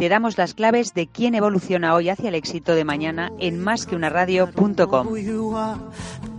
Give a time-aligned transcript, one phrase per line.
[0.00, 5.06] Te damos las claves de quién evoluciona hoy hacia el éxito de mañana en másqueunaradio.com.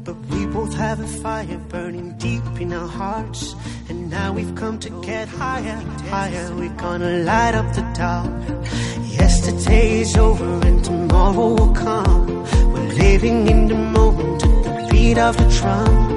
[0.03, 3.55] But we both have a fire burning deep in our hearts.
[3.87, 5.79] And now we've come to get higher,
[6.09, 6.51] higher.
[6.55, 8.31] We're gonna light up the dark.
[9.11, 12.43] Yesterday is over and tomorrow will come.
[12.73, 16.10] We're living in the moment at the beat of the drum.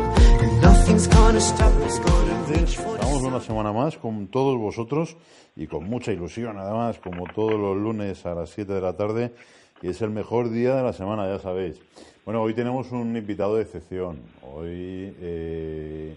[2.57, 5.17] Estamos una semana más con todos vosotros
[5.57, 9.33] y con mucha ilusión, además, como todos los lunes a las 7 de la tarde,
[9.81, 11.81] y es el mejor día de la semana, ya sabéis.
[12.27, 14.19] Bueno, hoy tenemos un invitado de excepción.
[14.43, 16.17] Hoy, eh,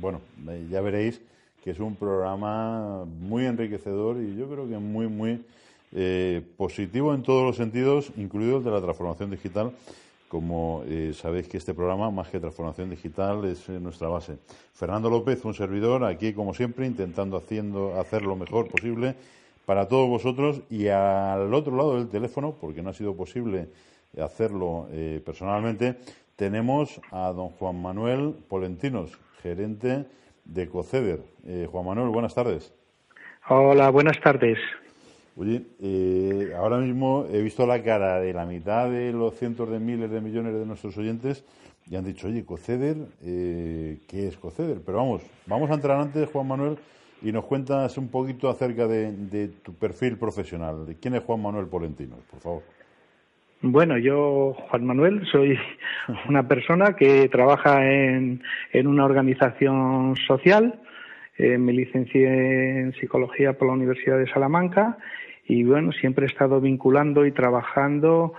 [0.00, 0.22] bueno,
[0.70, 1.20] ya veréis
[1.62, 5.44] que es un programa muy enriquecedor y yo creo que muy, muy
[5.92, 9.72] eh, positivo en todos los sentidos, incluido el de la transformación digital.
[10.28, 14.36] Como eh, sabéis que este programa, más que transformación digital, es eh, nuestra base.
[14.74, 19.14] Fernando López, un servidor, aquí como siempre, intentando haciendo, hacer lo mejor posible
[19.64, 23.68] para todos vosotros y al otro lado del teléfono, porque no ha sido posible
[24.20, 25.96] hacerlo eh, personalmente,
[26.36, 30.06] tenemos a don Juan Manuel Polentinos, gerente
[30.44, 31.20] de Coceder.
[31.70, 32.72] Juan Manuel, buenas tardes.
[33.48, 34.58] Hola, buenas tardes.
[35.40, 39.78] Oye, eh, ahora mismo he visto la cara de la mitad de los cientos de
[39.78, 41.44] miles de millones de nuestros oyentes
[41.88, 44.78] y han dicho, oye, Coceder, eh, ¿qué es Coceder?
[44.84, 46.76] Pero vamos, vamos a entrar antes, Juan Manuel,
[47.22, 50.84] y nos cuentas un poquito acerca de, de tu perfil profesional.
[50.84, 52.62] ¿De quién es Juan Manuel Polentinos, por favor?
[53.62, 55.56] Bueno, yo, Juan Manuel, soy
[56.28, 58.42] una persona que trabaja en,
[58.72, 60.80] en una organización social.
[61.36, 64.98] Eh, me licencié en psicología por la Universidad de Salamanca
[65.48, 68.34] y bueno, siempre he estado vinculando y trabajando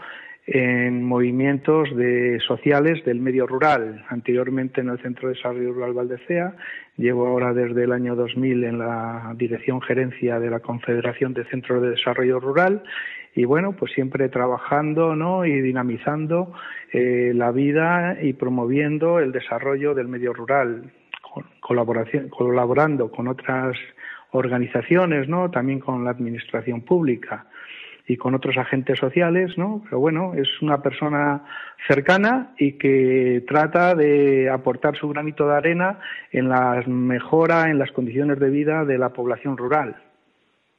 [0.46, 4.06] en movimientos de sociales del medio rural.
[4.10, 6.56] Anteriormente en el Centro de Desarrollo Rural Valdecea,
[6.98, 11.82] llevo ahora desde el año 2000 en la dirección gerencia de la Confederación de Centros
[11.82, 12.84] de Desarrollo Rural
[13.36, 15.46] y bueno, pues siempre trabajando ¿no?
[15.46, 16.52] y dinamizando
[16.94, 20.92] eh, la vida y promoviendo el desarrollo del medio rural,
[21.60, 23.78] colaboración, colaborando con otras
[24.32, 25.50] organizaciones, ¿no?
[25.50, 27.48] También con la administración pública
[28.08, 29.82] y con otros agentes sociales, ¿no?
[29.84, 31.46] Pero bueno, es una persona
[31.88, 36.00] cercana y que trata de aportar su granito de arena
[36.32, 39.96] en la mejora en las condiciones de vida de la población rural.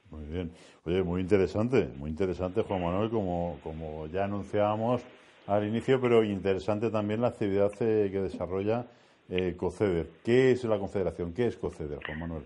[0.09, 0.51] Muy bien.
[0.83, 5.01] Oye, muy interesante, muy interesante, Juan Manuel, como, como ya anunciábamos
[5.47, 8.87] al inicio, pero interesante también la actividad eh, que desarrolla
[9.29, 10.07] eh, COCEDER.
[10.25, 11.33] ¿Qué es la Confederación?
[11.33, 12.43] ¿Qué es COCEDER, Juan Manuel?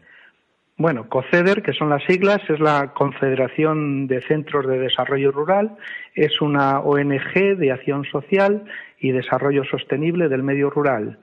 [0.78, 5.78] Bueno, COCEDER, que son las siglas, es la Confederación de Centros de Desarrollo Rural,
[6.16, 8.66] es una ONG de acción social
[9.00, 11.18] y desarrollo sostenible del medio rural.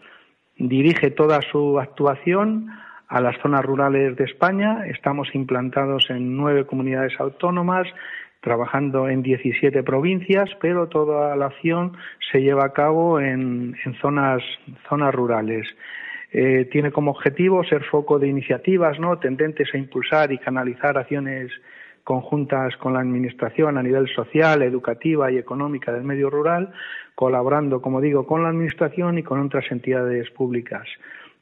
[0.57, 2.71] Dirige toda su actuación
[3.09, 4.87] a las zonas rurales de España.
[4.87, 7.87] Estamos implantados en nueve comunidades autónomas,
[8.41, 11.95] trabajando en 17 provincias, pero toda la acción
[12.33, 14.43] se lleva a cabo en, zonas
[15.13, 15.69] rurales.
[16.35, 19.19] Eh, tiene como objetivo ser foco de iniciativas ¿no?
[19.19, 21.53] tendentes a impulsar y canalizar acciones
[22.05, 26.73] conjuntas con la Administración a nivel social, educativa y económica del medio rural,
[27.15, 30.89] colaborando, como digo, con la Administración y con otras entidades públicas,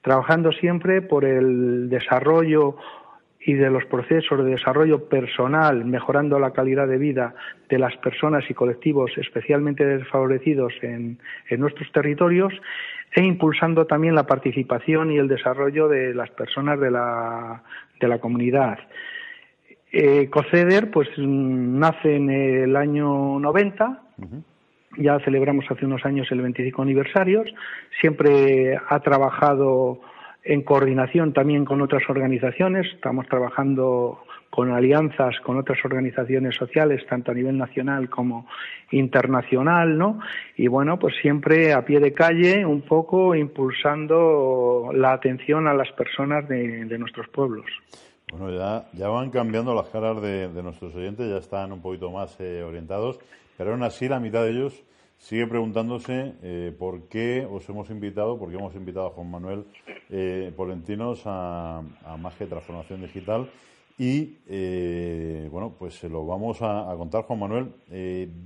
[0.03, 2.77] trabajando siempre por el desarrollo
[3.43, 7.35] y de los procesos de desarrollo personal, mejorando la calidad de vida
[7.69, 11.19] de las personas y colectivos especialmente desfavorecidos en,
[11.49, 12.53] en nuestros territorios
[13.13, 17.63] e impulsando también la participación y el desarrollo de las personas de la,
[17.99, 18.79] de la comunidad.
[19.93, 24.03] Eh, COCEDER pues nace en el año 90,
[24.99, 27.43] ya celebramos hace unos años el 25 aniversario,
[28.01, 30.01] siempre ha trabajado
[30.43, 37.31] en coordinación también con otras organizaciones, estamos trabajando con alianzas con otras organizaciones sociales, tanto
[37.31, 38.47] a nivel nacional como
[38.91, 40.19] internacional, ¿no?
[40.57, 45.91] Y bueno, pues siempre a pie de calle, un poco impulsando la atención a las
[45.93, 47.67] personas de, nuestros pueblos.
[48.33, 52.11] Bueno, ya, ya van cambiando las caras de, de nuestros oyentes, ya están un poquito
[52.11, 53.21] más eh, orientados,
[53.57, 54.85] pero aún así la mitad de ellos
[55.21, 59.65] sigue preguntándose eh, por qué os hemos invitado, por qué hemos invitado a Juan Manuel
[60.09, 63.49] eh, Polentinos a, a Más que Transformación Digital
[63.99, 67.73] Y eh, bueno, pues se lo vamos a, contar, Juan Manuel.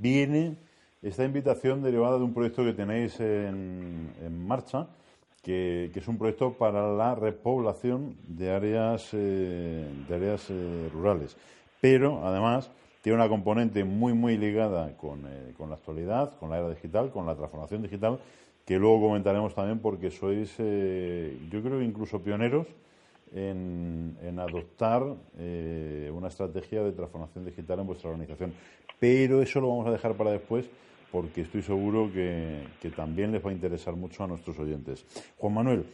[0.00, 0.56] Viene
[1.00, 4.88] esta invitación derivada de un proyecto que tenéis en, marcha,
[5.42, 10.50] que, es un proyecto para la repoblación de áreas, de áreas
[10.92, 11.36] rurales.
[11.80, 12.70] Pero además
[13.04, 15.28] tiene una componente muy, muy ligada con,
[15.58, 18.18] con la actualidad, con la era digital, con la transformación digital,
[18.64, 22.66] que luego comentaremos también porque sois, yo creo que incluso pioneros
[23.34, 25.02] en, adoptar
[25.36, 28.54] eh, una estrategia de transformación digital en vuestra organización.
[28.98, 30.64] Pero eso lo vamos a dejar para después
[31.12, 32.62] porque estoy seguro que,
[32.96, 35.04] también les va a interesar mucho a nuestros oyentes.
[35.36, 35.84] Juan Manuel,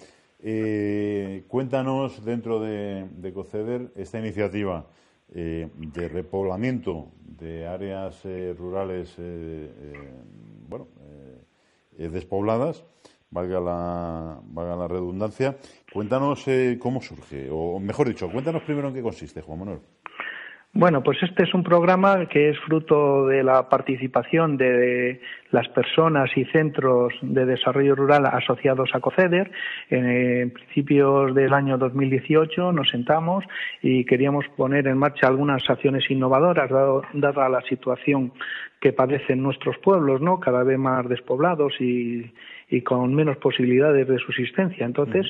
[0.45, 4.87] eh, cuéntanos dentro de, de, Coceder esta iniciativa
[5.35, 8.23] eh, de repoblamiento de áreas
[8.57, 9.17] rurales
[10.69, 10.89] bueno,
[11.97, 12.85] despobladas
[13.31, 15.57] valga la, valga la redundancia.
[15.93, 19.81] Cuéntanos eh, cómo surge, o mejor dicho, cuéntanos primero en qué consiste, Juan Manuel.
[20.73, 25.21] Bueno, pues este es un programa que es fruto de la participación de
[25.51, 29.51] las personas y centros de desarrollo rural asociados a COCEDER.
[29.91, 33.45] En, principios del año 2018 nos sentamos
[33.83, 36.71] y queríamos poner en marcha algunas acciones innovadoras,
[37.15, 38.33] dada la situación
[38.81, 40.39] que padecen nuestros pueblos, ¿no?
[40.39, 42.33] Cada vez más despoblados y,
[42.69, 44.87] y con menos posibilidades de subsistencia.
[44.87, 45.27] Entonces,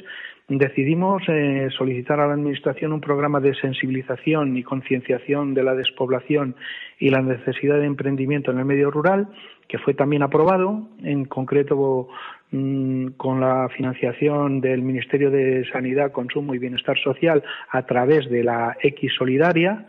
[0.59, 6.57] decidimos eh, solicitar a la Administración un programa de sensibilización y concienciación de la despoblación
[6.99, 9.29] y la necesidad de emprendimiento en el medio rural,
[9.69, 12.09] que fue también aprobado, en concreto
[12.51, 18.43] mm, con la financiación del Ministerio de Sanidad, Consumo y Bienestar Social a través de
[18.43, 19.87] la X Solidaria.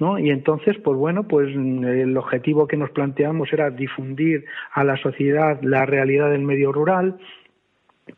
[0.00, 0.18] ¿No?
[0.18, 5.62] Y entonces, pues bueno, pues el objetivo que nos planteamos era difundir a la sociedad
[5.62, 7.16] la realidad del medio rural,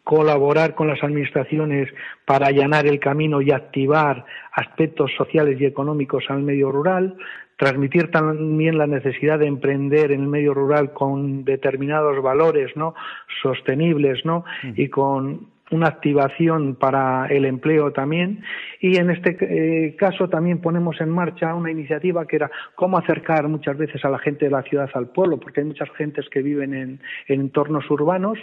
[0.04, 1.88] colaborar con las administraciones
[2.24, 7.16] para allanar el camino y activar aspectos sociales y económicos al medio rural,
[7.56, 12.94] transmitir también la necesidad de emprender en el medio rural con determinados valores no
[13.42, 14.72] sostenibles no mm.
[14.76, 18.42] y con una activación para el empleo también.
[18.80, 23.48] Y en este eh, caso también ponemos en marcha una iniciativa que era cómo acercar
[23.48, 26.42] muchas veces a la gente de la ciudad al pueblo porque hay muchas gentes que
[26.42, 28.38] viven en, entornos urbanos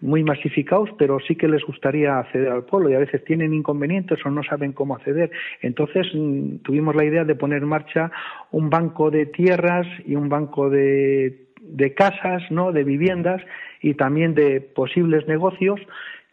[0.00, 4.24] muy masificados pero sí que les gustaría acceder al pueblo y a veces tienen inconvenientes
[4.24, 5.30] o no saben cómo acceder.
[5.62, 8.12] Entonces mm, tuvimos la idea de poner en marcha
[8.52, 12.72] un banco de tierras y un banco de de casas, ¿no?
[12.72, 13.42] de viviendas
[13.82, 15.80] y también de posibles negocios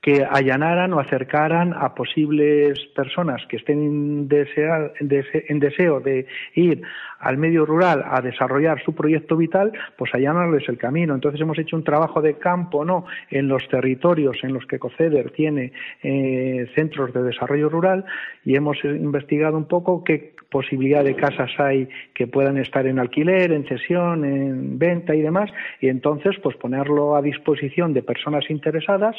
[0.05, 6.83] que allanaran o acercaran a posibles personas que estén en deseo de ir
[7.17, 11.15] al medio rural a desarrollar su proyecto vital, pues allanarles el camino.
[11.15, 13.05] Entonces hemos hecho un trabajo de campo, ¿no?
[13.31, 15.73] En los territorios en los que COCEDER tiene
[16.03, 18.05] eh, centros de desarrollo rural
[18.43, 23.51] y hemos investigado un poco qué posibilidad de casas hay que puedan estar en alquiler,
[23.51, 25.49] en cesión, en venta y demás,
[25.81, 29.15] y entonces pues ponerlo a disposición de personas interesadas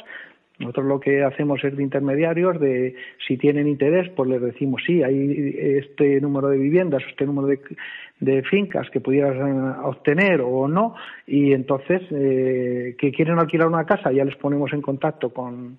[0.58, 2.94] nosotros lo que hacemos es de intermediarios, de
[3.26, 7.48] si tienen interés, pues les decimos sí, hay este número de viviendas, este número
[8.20, 10.94] de, fincas que pudieras eh, obtener o no,
[11.26, 15.78] y entonces eh, que quieren alquilar una casa, ya les ponemos en contacto con,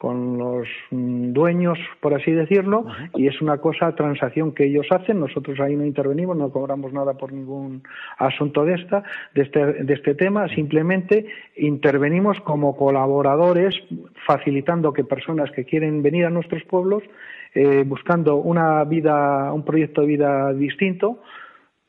[0.00, 2.86] con los dueños, por así decirlo,
[3.16, 7.18] y es una cosa, transacción que ellos hacen, nosotros ahí no intervenimos, no cobramos nada
[7.18, 7.82] por ningún
[8.16, 9.04] asunto de, esta,
[9.34, 13.74] de, este, de este tema, simplemente intervenimos como colaboradores,
[14.30, 17.02] facilitando que personas que quieren venir a nuestros pueblos,
[17.52, 21.20] eh, buscando una vida, un proyecto de vida distinto,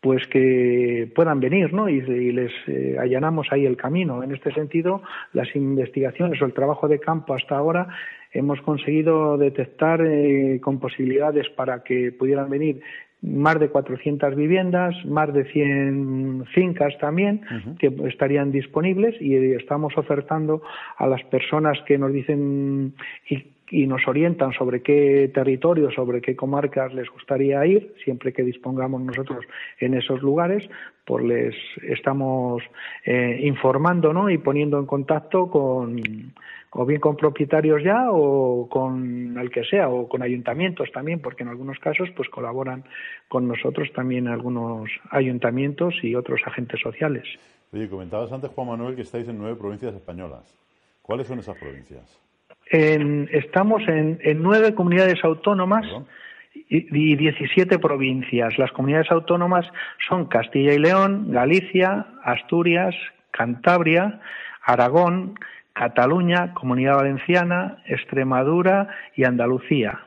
[0.01, 1.87] pues que puedan venir, ¿no?
[1.87, 4.23] Y, les eh, allanamos ahí el camino.
[4.23, 7.89] En este sentido, las investigaciones o el trabajo de campo hasta ahora
[8.31, 12.81] hemos conseguido detectar eh, con posibilidades para que pudieran venir
[13.21, 17.41] más de 400 viviendas, más de 100 fincas también
[17.79, 20.63] que estarían disponibles y estamos ofertando
[20.97, 22.93] a las personas que nos dicen
[23.29, 28.43] y y nos orientan sobre qué territorios, sobre qué comarcas les gustaría ir, siempre que
[28.43, 29.45] dispongamos nosotros
[29.79, 30.69] en esos lugares,
[31.05, 32.61] pues les estamos
[33.05, 34.29] eh, informando ¿no?
[34.29, 35.95] y poniendo en contacto con
[36.73, 41.43] o bien con propietarios ya o con el que sea o con ayuntamientos también porque
[41.43, 42.85] en algunos casos pues colaboran
[43.27, 47.27] con nosotros también algunos ayuntamientos y otros agentes sociales.
[47.73, 50.57] Oye, comentabas antes Juan Manuel que estáis en nueve provincias españolas.
[51.01, 52.19] ¿Cuáles son esas provincias?
[52.73, 55.85] estamos en, nueve comunidades autónomas
[56.53, 58.57] y, 17 provincias.
[58.57, 59.65] Las comunidades autónomas
[60.07, 62.95] son Castilla y León, Galicia, Asturias,
[63.31, 64.21] Cantabria,
[64.63, 65.35] Aragón,
[65.73, 70.01] Cataluña, Comunidad Valenciana, Extremadura y Andalucía.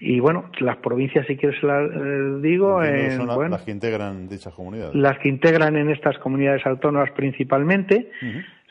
[0.00, 2.80] Y bueno, las provincias, si quieres, las eh, digo.
[3.16, 4.94] son las que integran dichas comunidades.
[4.94, 8.10] Las que integran en estas comunidades autónomas principalmente,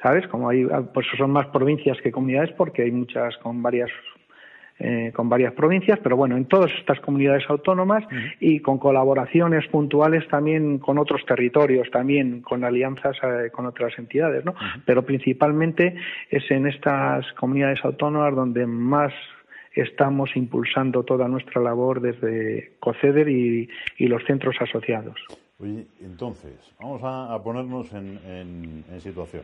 [0.02, 0.26] ¿sabes?
[0.28, 3.90] Como hay, pues son más provincias que comunidades porque hay muchas con varias
[4.80, 8.04] eh, con varias provincias, pero bueno, en todas estas comunidades autónomas
[8.40, 14.46] y con colaboraciones puntuales también con otros territorios, también con alianzas eh, con otras entidades,
[14.46, 14.54] ¿no?
[14.86, 15.96] Pero principalmente
[16.30, 19.14] es en estas comunidades autónomas donde más
[19.74, 23.68] estamos impulsando toda nuestra labor desde COCEDER y,
[24.00, 25.20] los centros asociados.
[25.60, 29.42] Oye, entonces, vamos a, ponernos en situación.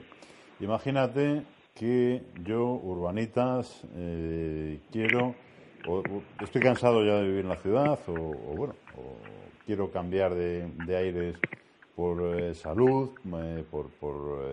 [0.60, 1.42] Imagínate
[1.74, 5.34] que yo, urbanitas, eh, quiero,
[5.88, 6.04] o,
[6.42, 9.18] estoy cansado ya de vivir en la ciudad, o, bueno, o
[9.66, 11.36] quiero cambiar de, aires
[11.96, 14.44] por eh, salud, eh, por, por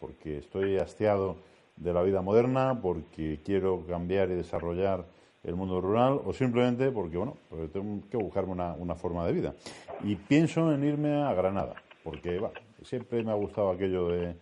[0.00, 1.36] porque estoy hastiado
[1.76, 5.04] de la vida moderna, porque quiero cambiar y desarrollar
[5.42, 7.36] el mundo rural, o simplemente porque, bueno,
[7.72, 9.54] tengo que buscarme una, una forma de vida.
[10.02, 14.34] Y pienso en irme a Granada, porque, bueno, siempre me ha gustado aquello de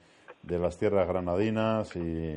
[0.43, 2.37] de las tierras granadinas y,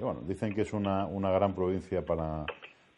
[0.00, 2.46] bueno, dicen que es una, una gran provincia para,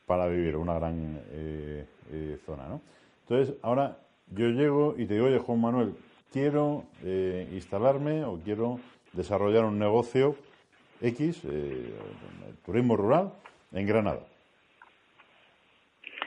[0.07, 2.81] para vivir, una gran eh, eh, zona, ¿no?
[3.29, 3.99] Entonces, ahora
[4.31, 5.95] yo llego y te digo, oye, Juan Manuel,
[6.33, 8.79] quiero eh, instalarme o quiero
[9.13, 10.37] desarrollar un negocio
[11.01, 11.43] X,
[12.65, 13.33] turismo rural,
[13.73, 14.21] en Granada.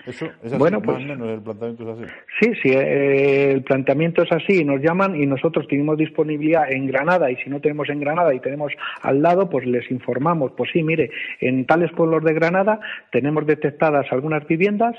[0.06, 2.14] Eso, ¿Es bueno, pues, el planteamiento es así.
[2.40, 4.64] Sí, sí, eh, el planteamiento es así.
[4.64, 8.40] Nos llaman y nosotros tenemos disponibilidad en Granada y si no tenemos en Granada y
[8.40, 10.54] tenemos al lado, pues les informamos.
[10.56, 12.80] Pues sí, mire, en tales pueblos de Granada
[13.12, 14.96] tenemos detectadas algunas viviendas.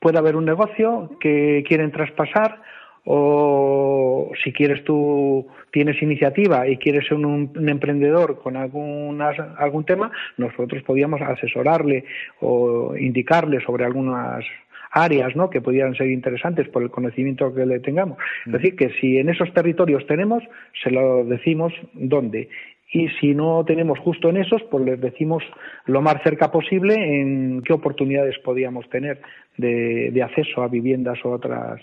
[0.00, 2.60] Puede haber un negocio que quieren traspasar
[3.04, 10.12] o si quieres tú tienes iniciativa y quieres ser un, emprendedor con algunas, algún tema,
[10.36, 12.04] nosotros podíamos asesorarle
[12.40, 14.44] o indicarle sobre algunas
[14.92, 15.50] áreas ¿no?
[15.50, 18.18] que pudieran ser interesantes por el conocimiento que le tengamos.
[18.46, 20.44] Es decir, que si en esos territorios tenemos,
[20.80, 22.48] se lo decimos dónde.
[22.92, 25.42] Y si no tenemos justo en esos, pues les decimos
[25.86, 29.20] lo más cerca posible en qué oportunidades podíamos tener
[29.56, 31.80] de, de acceso a viviendas o otras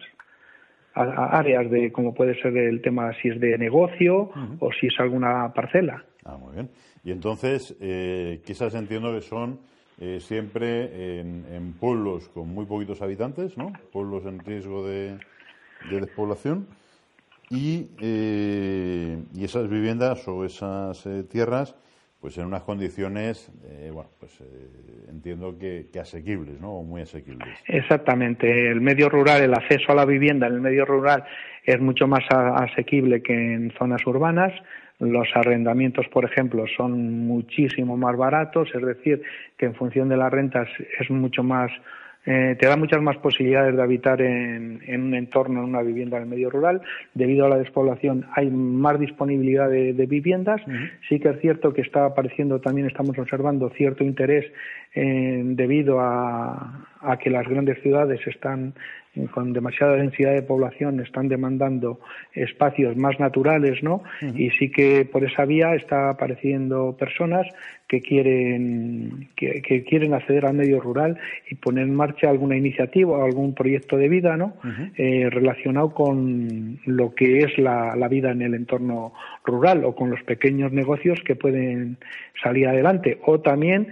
[0.93, 5.00] a, áreas de como puede ser el tema si es de negocio o si es
[5.00, 6.03] alguna parcela.
[6.25, 6.69] Ah, muy bien.
[7.03, 9.60] Y entonces, eh, quizás entiendo que son
[10.03, 13.71] eh, siempre en, pueblos con muy poquitos habitantes, ¿no?
[13.91, 15.19] Pueblos en riesgo de,
[15.91, 16.65] despoblación.
[17.51, 21.75] Y, eh, y esas viviendas o esas eh, tierras
[22.21, 24.45] pues en unas condiciones, eh, bueno, pues eh,
[25.09, 26.83] entiendo que, asequibles, ¿no?
[26.83, 27.49] Muy asequibles.
[27.67, 28.69] Exactamente.
[28.69, 31.23] El medio rural, el acceso a la vivienda en el medio rural
[31.65, 34.53] es mucho más asequible que en zonas urbanas.
[34.99, 39.23] Los arrendamientos, por ejemplo, son muchísimo más baratos, es decir,
[39.57, 41.71] que en función de las rentas es mucho más
[42.25, 46.23] eh, te da muchas más posibilidades de habitar en, un entorno, en una vivienda en
[46.23, 46.81] el medio rural.
[47.13, 50.61] Debido a la despoblación hay más disponibilidad de, viviendas.
[51.09, 54.45] Sí que es cierto que está apareciendo, también estamos observando cierto interés
[54.93, 58.73] eh, debido a, a que las grandes ciudades están
[59.33, 61.99] con demasiada densidad de población están demandando
[62.33, 64.03] espacios más naturales, ¿no?
[64.21, 67.45] Y sí que por esa vía está apareciendo personas
[67.87, 73.25] que quieren que, quieren acceder al medio rural y poner en marcha alguna iniciativa o
[73.25, 74.53] algún proyecto de vida, ¿no?
[74.95, 79.13] Eh, relacionado con lo que es la, la vida en el entorno
[79.43, 81.97] rural o con los pequeños negocios que pueden
[82.41, 83.89] salir adelante o también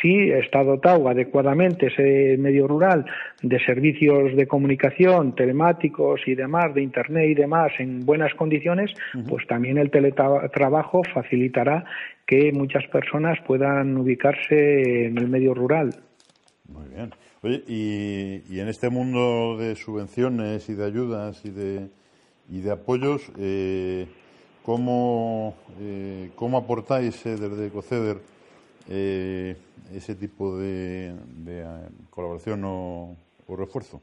[0.00, 3.04] si está dotado adecuadamente ese medio rural
[3.42, 8.92] de servicios de comunicación, telemáticos y demás, de Internet y demás en buenas condiciones,
[9.28, 11.84] pues también el teletrabajo facilitará
[12.26, 15.90] que muchas personas puedan ubicarse en el medio rural.
[16.68, 17.10] Muy bien.
[17.42, 21.88] Oye, y, en este mundo de subvenciones y de ayudas y de,
[22.50, 24.06] y de apoyos, eh,
[24.62, 28.18] ¿cómo, eh, ¿cómo aportáis eh, desde COCEDER?
[28.88, 29.56] Eh,
[29.94, 33.16] ese tipo de, de eh, colaboración o,
[33.48, 34.00] refuerzo?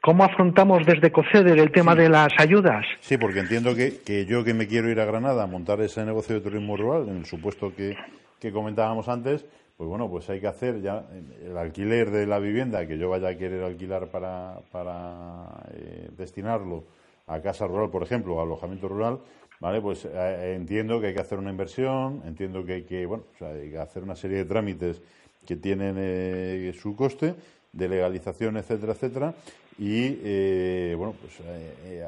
[0.00, 2.86] ¿Cómo afrontamos desde COCEDER el tema de las ayudas?
[3.00, 6.04] Sí, porque entiendo que, que, yo que me quiero ir a Granada a montar ese
[6.04, 7.96] negocio de turismo rural, en el supuesto que,
[8.40, 9.44] que comentábamos antes,
[9.76, 11.04] pues bueno, pues hay que hacer ya
[11.44, 16.84] el alquiler de la vivienda que yo vaya a querer alquilar para, para eh, destinarlo
[17.26, 19.18] a casa rural, por ejemplo, o alojamiento rural,
[19.60, 23.24] Vale, pues eh, entiendo que hay que hacer una inversión, entiendo que hay que, bueno,
[23.40, 25.00] hay que hacer una serie de trámites
[25.46, 27.34] que tienen eh, su coste,
[27.72, 29.34] de legalización, etcétera, etcétera,
[29.78, 31.34] y eh, bueno, pues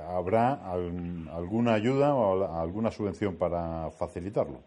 [0.09, 4.61] habrá alguna ayuda o alguna subvención para facilitarlo.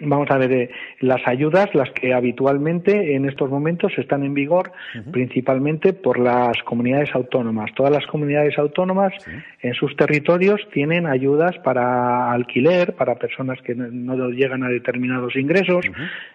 [0.00, 4.72] Vamos a ver, eh, las ayudas, las que habitualmente en estos momentos están en vigor,
[5.12, 7.70] principalmente por las comunidades autónomas.
[7.74, 9.12] Todas las comunidades autónomas
[9.60, 15.84] en sus territorios tienen ayudas para alquiler, para personas que no llegan a determinados ingresos.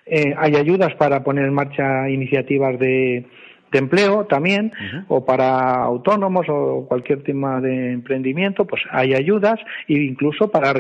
[0.06, 3.26] Eh, hay ayudas para poner en marcha iniciativas de,
[3.72, 4.72] de empleo también,
[5.08, 10.74] o para autónomos o cualquier tema de emprendimiento, pues hay ayudas, e incluso para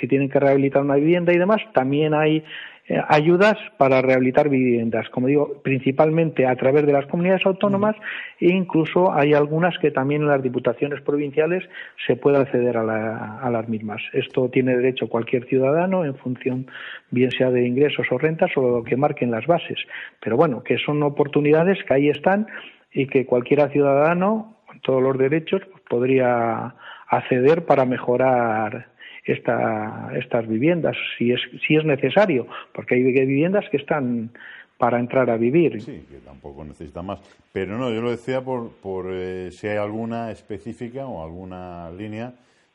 [0.00, 2.44] si tienen que rehabilitar una vivienda y demás, también hay
[2.88, 7.96] eh, ayudas para rehabilitar viviendas, como digo, principalmente a través de las comunidades autónomas
[8.38, 11.64] e incluso hay algunas que también en las diputaciones provinciales
[12.06, 14.00] se puede acceder a, a las mismas.
[14.12, 16.70] Esto tiene derecho cualquier ciudadano en función
[17.10, 19.78] bien sea de ingresos o rentas o lo que marquen las bases.
[20.22, 22.46] Pero bueno, que son oportunidades que ahí están
[22.92, 26.74] y que cualquier ciudadano, con todos los derechos, podría
[27.08, 28.86] acceder para mejorar
[29.26, 34.30] esta, estas viviendas, si es, si es necesario, porque hay viviendas que están
[34.78, 35.80] para entrar a vivir.
[35.82, 37.20] Sí, que tampoco necesita más.
[37.52, 42.34] Pero no, yo lo decía por, por eh, si hay alguna específica o alguna línea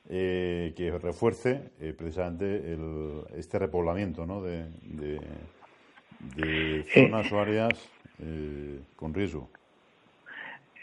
[0.09, 4.41] eh, que refuerce eh, precisamente el, este repoblamiento ¿no?
[4.41, 5.21] de, de,
[6.35, 7.89] de zonas o áreas
[8.95, 9.49] con riesgo.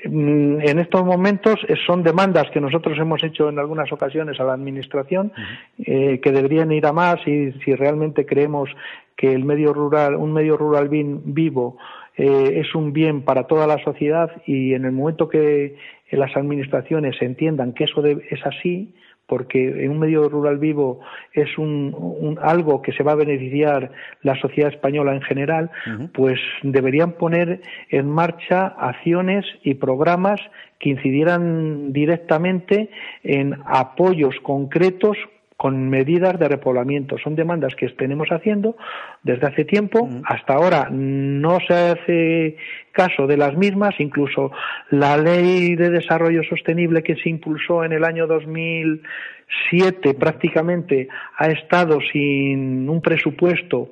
[0.04, 4.44] Mm, en estos momentos eh, son demandas que nosotros hemos hecho en algunas ocasiones a
[4.44, 5.32] la Administración
[5.78, 8.70] eh, que deberían ir a más y si realmente creemos
[9.16, 11.78] que el medio rural, un medio rural vivo
[12.16, 15.76] eh, es un bien para toda la sociedad y en el momento que
[16.12, 18.94] las administraciones entiendan que eso es así,
[19.28, 21.00] porque en un medio rural vivo
[21.32, 23.92] es un, algo que se va a beneficiar
[24.22, 25.70] la sociedad española en general,
[26.14, 30.40] pues deberían poner en marcha acciones y programas
[30.80, 32.90] que incidieran directamente
[33.22, 35.16] en apoyos concretos
[35.58, 37.18] con medidas de repoblamiento.
[37.18, 38.76] Son demandas que tenemos haciendo
[39.24, 40.08] desde hace tiempo.
[40.24, 42.56] Hasta ahora no se hace
[42.92, 43.96] caso de las mismas.
[43.98, 44.52] Incluso
[44.90, 51.98] la ley de desarrollo sostenible que se impulsó en el año 2007 prácticamente ha estado
[52.12, 53.90] sin un presupuesto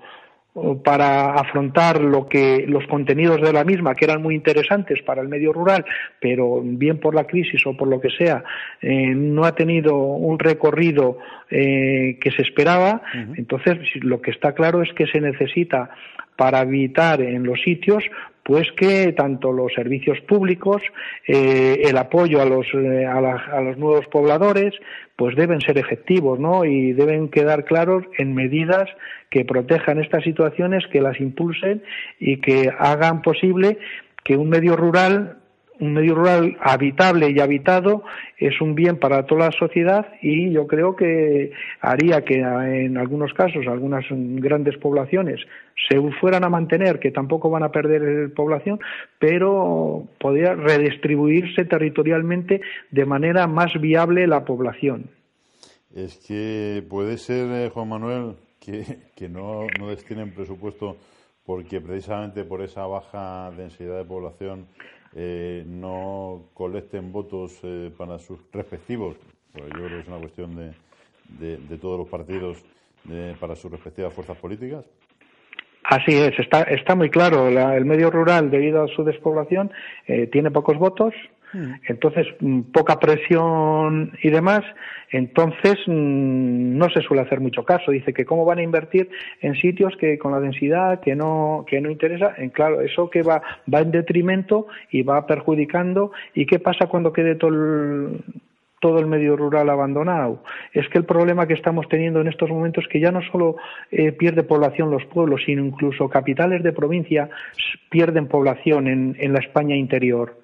[0.82, 5.28] para afrontar lo que los contenidos de la misma que eran muy interesantes para el
[5.28, 5.84] medio rural
[6.18, 8.42] pero bien por la crisis o por lo que sea
[8.80, 11.18] eh, no ha tenido un recorrido
[11.50, 13.02] eh, que se esperaba
[13.36, 15.90] entonces lo que está claro es que se necesita
[16.36, 18.04] para habitar en los sitios
[18.46, 20.80] pues que tanto los servicios públicos,
[21.26, 24.72] eh, el apoyo a los, a, los nuevos pobladores,
[25.16, 26.64] pues deben ser efectivos, ¿no?
[26.64, 28.88] Y deben quedar claros en medidas
[29.30, 31.82] que protejan estas situaciones, que las impulsen
[32.20, 33.78] y que hagan posible
[34.22, 35.38] que un medio rural
[35.80, 38.02] un medio rural habitable y habitado
[38.38, 43.32] es un bien para toda la sociedad y yo creo que haría que en algunos
[43.34, 45.40] casos algunas grandes poblaciones
[45.88, 48.80] se fueran a mantener, que tampoco van a perder población,
[49.18, 52.60] pero podría redistribuirse territorialmente
[52.90, 55.10] de manera más viable la población.
[55.94, 58.84] Es que puede ser, eh, Juan Manuel, que,
[59.16, 60.96] que no, no destinen presupuesto
[61.46, 64.66] porque precisamente por esa baja densidad de población
[65.16, 69.16] eh, no colecten votos eh, para sus respectivos,
[69.52, 72.62] pues yo creo que es una cuestión de, de, todos los partidos
[73.40, 74.84] para sus respectivas fuerzas políticas.
[75.88, 77.46] Así es, está, está muy claro.
[77.48, 79.70] el medio rural, debido a su despoblación,
[80.08, 81.14] eh, tiene pocos votos.
[81.88, 84.62] Entonces, mm, poca presión y demás,
[85.10, 87.90] entonces mm, no se suele hacer mucho caso.
[87.90, 89.08] Dice que cómo van a invertir
[89.40, 92.34] en sitios que con la densidad que no, que no interesa.
[92.36, 96.12] En, claro, eso que va, va en detrimento y va perjudicando.
[96.34, 98.24] ¿Y qué pasa cuando quede todo el,
[98.80, 100.42] todo el medio rural abandonado.
[100.72, 103.56] Es que el problema que estamos teniendo en estos momentos es que ya no solo
[103.90, 107.28] eh, pierde población los pueblos, sino incluso capitales de provincia
[107.90, 110.38] pierden población en, en la España interior.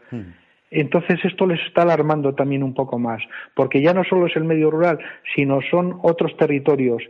[0.72, 3.22] Entonces esto les está alarmando también un poco más,
[3.54, 4.98] porque ya no solo es el medio rural,
[5.34, 7.02] sino son otros territorios.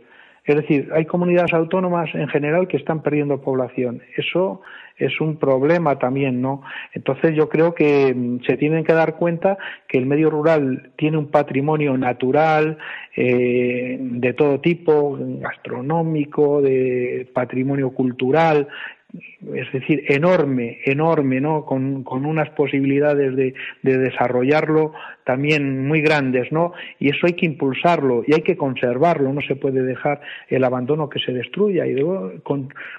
[0.45, 4.01] Es decir, hay comunidades autónomas en general que están perdiendo población.
[4.17, 4.61] Eso
[4.97, 6.63] es un problema también, ¿no?
[6.91, 11.17] Entonces yo creo que mm, se tienen que dar cuenta que el medio rural tiene
[11.17, 12.77] un patrimonio natural
[13.15, 18.67] eh, de todo tipo, gastronómico, de patrimonio cultural,
[19.13, 21.65] es decir, enorme, enorme, ¿no?
[21.65, 26.73] Con, unas posibilidades de, desarrollarlo también muy grandes, ¿no?
[26.99, 31.09] Y eso hay que impulsarlo y hay que conservarlo, no se puede dejar el abandono
[31.09, 32.31] que se destruya y luego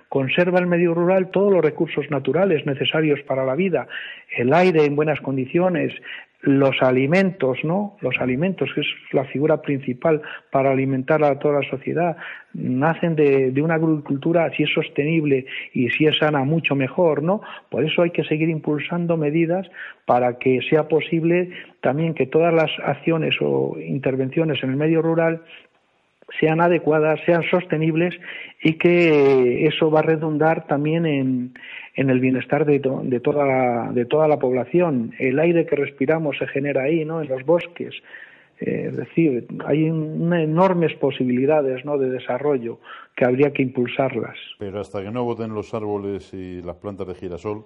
[0.08, 3.88] conserva el medio rural todos los recursos naturales necesarios para la vida,
[4.36, 5.92] el aire en buenas condiciones,
[6.44, 7.96] los alimentos, ¿no?
[8.00, 12.16] Los alimentos, que es la figura principal para alimentar a toda la sociedad,
[12.52, 17.40] nacen de, de, una agricultura, si es sostenible y si es sana, mucho mejor, ¿no?
[17.70, 19.66] Por eso hay que seguir impulsando medidas
[20.04, 25.42] para que sea posible también que todas las acciones o intervenciones en el medio rural
[26.40, 28.14] sean adecuadas, sean sostenibles
[28.62, 31.54] y que eso va a redundar también en,
[31.94, 35.14] en el bienestar de, toda la, de toda la población.
[35.18, 37.22] El aire que respiramos se genera ahí, ¿no?
[37.22, 37.94] En los bosques.
[38.60, 41.98] Eh, es decir, hay enormes posibilidades ¿no?
[41.98, 42.78] de desarrollo
[43.16, 44.36] que habría que impulsarlas.
[44.58, 47.64] Pero hasta que no voten los árboles y las plantas de girasol,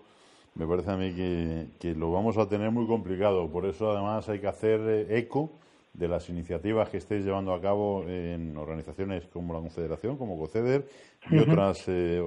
[0.54, 3.50] me parece a mí que, que lo vamos a tener muy complicado.
[3.50, 5.52] Por eso, además, hay que hacer eh, eco
[5.94, 10.84] de las iniciativas que estéis llevando a cabo en organizaciones como la Confederación, como COCEDER
[11.30, 12.22] y, otras, eh,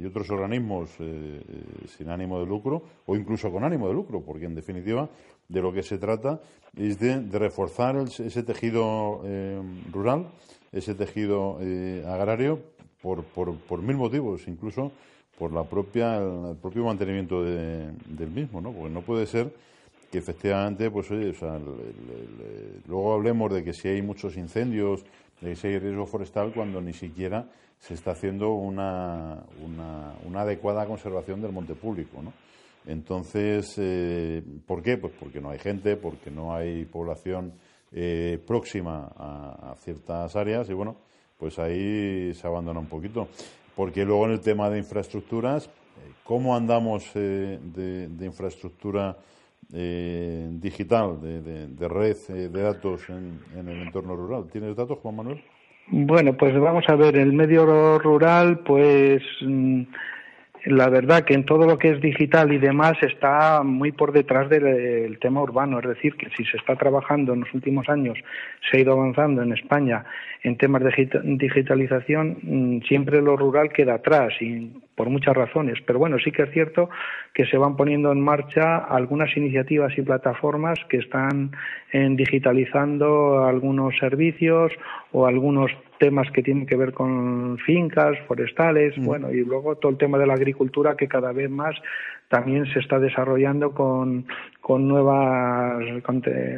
[0.00, 4.20] y otros organismos eh, eh, sin ánimo de lucro o incluso con ánimo de lucro,
[4.20, 5.08] porque en definitiva
[5.48, 6.40] de lo que se trata
[6.76, 9.22] es de, reforzar ese tejido
[9.92, 10.26] rural,
[10.72, 11.58] ese tejido
[12.06, 12.60] agrario
[13.00, 14.90] por, por, por, mil motivos, incluso
[15.38, 18.72] por la propia, el propio mantenimiento del mismo, ¿no?
[18.72, 19.52] porque no puede ser
[20.10, 21.58] que efectivamente, pues oye, o sea,
[22.86, 25.04] luego hablemos de que si hay muchos incendios,
[25.40, 27.46] de que si hay riesgo forestal, cuando ni siquiera
[27.78, 29.44] se está haciendo una,
[30.24, 32.32] una, adecuada conservación del monte público, ¿no?
[32.86, 34.96] Entonces, eh, ¿por qué?
[34.96, 37.52] Pues porque no hay gente, porque no hay población
[37.92, 40.96] eh, próxima a, ciertas áreas y bueno,
[41.38, 43.28] pues ahí se abandona un poquito.
[43.74, 45.70] Porque luego en el tema de infraestructuras, eh,
[46.24, 47.58] ¿cómo andamos de,
[48.08, 49.16] de infraestructura?
[49.72, 54.48] eh, digital, de, de, de, red eh, de datos en, en, el entorno rural.
[54.50, 55.42] ¿Tienes datos, Juan Manuel?
[55.88, 59.82] Bueno, pues vamos a ver, el medio rural, pues mm,
[60.66, 64.48] la verdad que en todo lo que es digital y demás está muy por detrás
[64.50, 68.18] del, tema urbano, es decir, que si se está trabajando en los últimos años,
[68.68, 70.04] se ha ido avanzando en España
[70.42, 75.78] en temas de digitalización, mm, siempre lo rural queda atrás y por muchas razones.
[75.86, 76.90] Pero bueno, sí que es cierto
[77.32, 81.52] que se van poniendo en marcha algunas iniciativas y plataformas que están
[81.92, 84.72] en digitalizando algunos servicios
[85.12, 89.04] o algunos temas que tienen que ver con fincas, forestales, mm.
[89.04, 91.74] bueno, y luego todo el tema de la agricultura que cada vez más
[92.28, 94.26] también se está desarrollando con,
[94.60, 95.80] con nuevas,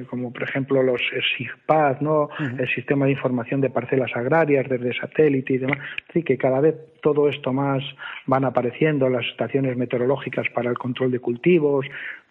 [0.08, 1.00] como por ejemplo los
[1.36, 2.30] SIGPAD, ¿no?
[2.58, 5.78] El sistema de información de parcelas agrarias desde satélite y demás.
[6.12, 7.82] Sí, que cada vez todo esto más
[8.26, 11.86] van apareciendo, las estaciones meteorológicas para el control de cultivos.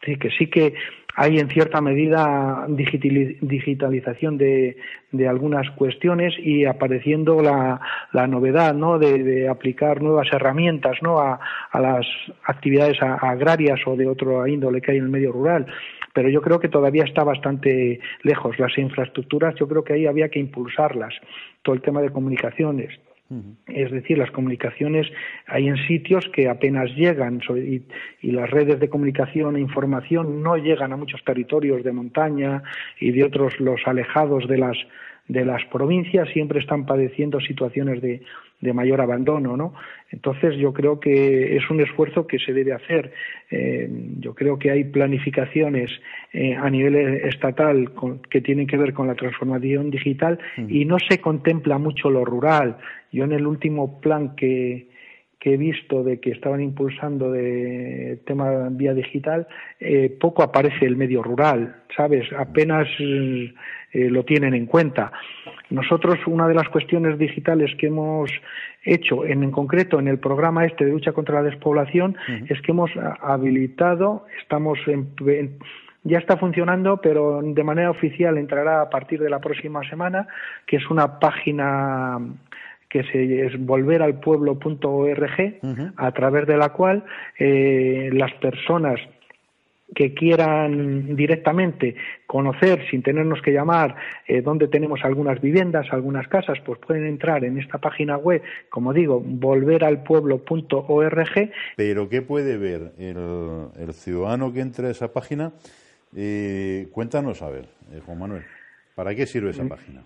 [0.06, 0.74] Sí, que sí que
[1.16, 4.78] hay en cierta medida digitalización de,
[5.12, 7.82] de algunas cuestiones y apareciendo la,
[8.14, 9.00] la novedad ¿no?
[9.00, 11.18] de, aplicar nuevas herramientas ¿no?
[11.18, 11.40] a,
[11.72, 12.06] a las
[12.44, 15.66] actividades agrarias o de otro índole que hay en el medio rural
[16.18, 18.58] pero yo creo que todavía está bastante lejos.
[18.58, 21.14] Las infraestructuras, yo creo que ahí había que impulsarlas.
[21.62, 22.90] Todo el tema de comunicaciones,
[23.68, 25.08] es decir, las comunicaciones
[25.48, 27.42] hay en sitios que apenas llegan
[28.22, 32.64] y, las redes de comunicación e información no llegan a muchos territorios de montaña
[33.00, 34.78] y de otros los alejados de las
[35.28, 38.22] de las provincias siempre están padeciendo situaciones de,
[38.62, 39.74] de mayor abandono, ¿no?
[40.10, 43.12] Entonces yo creo que es un esfuerzo que se debe hacer.
[43.52, 45.92] Eh, yo creo que hay planificaciones
[46.34, 47.92] eh, a nivel estatal
[48.30, 52.78] que tienen que ver con la transformación digital y no se contempla mucho lo rural.
[53.12, 54.88] Yo en el último plan que,
[55.40, 59.48] que he visto de que estaban impulsando de tema vía digital,
[59.80, 62.32] eh, poco aparece el medio rural, ¿sabes?
[62.34, 62.88] Apenas
[63.98, 65.12] eh, lo tienen en cuenta.
[65.72, 68.30] Nosotros, una de las cuestiones digitales que hemos
[68.84, 72.16] hecho, en, en concreto en el programa este de lucha contra la despoblación,
[72.48, 75.10] es que hemos habilitado, estamos en,
[76.04, 80.28] ya está funcionando, pero de manera oficial entrará a partir de la próxima semana,
[80.68, 82.20] que es una página
[82.88, 85.60] que se, es volveralpueblo.org,
[85.98, 87.04] a través de la cual
[87.40, 89.00] eh, las personas
[89.96, 91.96] que quieran directamente
[92.26, 93.96] conocer sin tenernos que llamar
[94.28, 98.94] eh, dónde tenemos algunas viviendas, algunas casas, pues pueden entrar en esta página web, como
[98.94, 101.52] digo, volveralpueblo.org.
[101.76, 105.54] Pero ¿qué puede ver el, el ciudadano que entre a esa página?
[106.16, 108.44] Eh, cuéntanos, a ver, eh, Juan Manuel,
[108.96, 109.70] ¿para qué sirve esa mm.
[109.70, 110.04] página?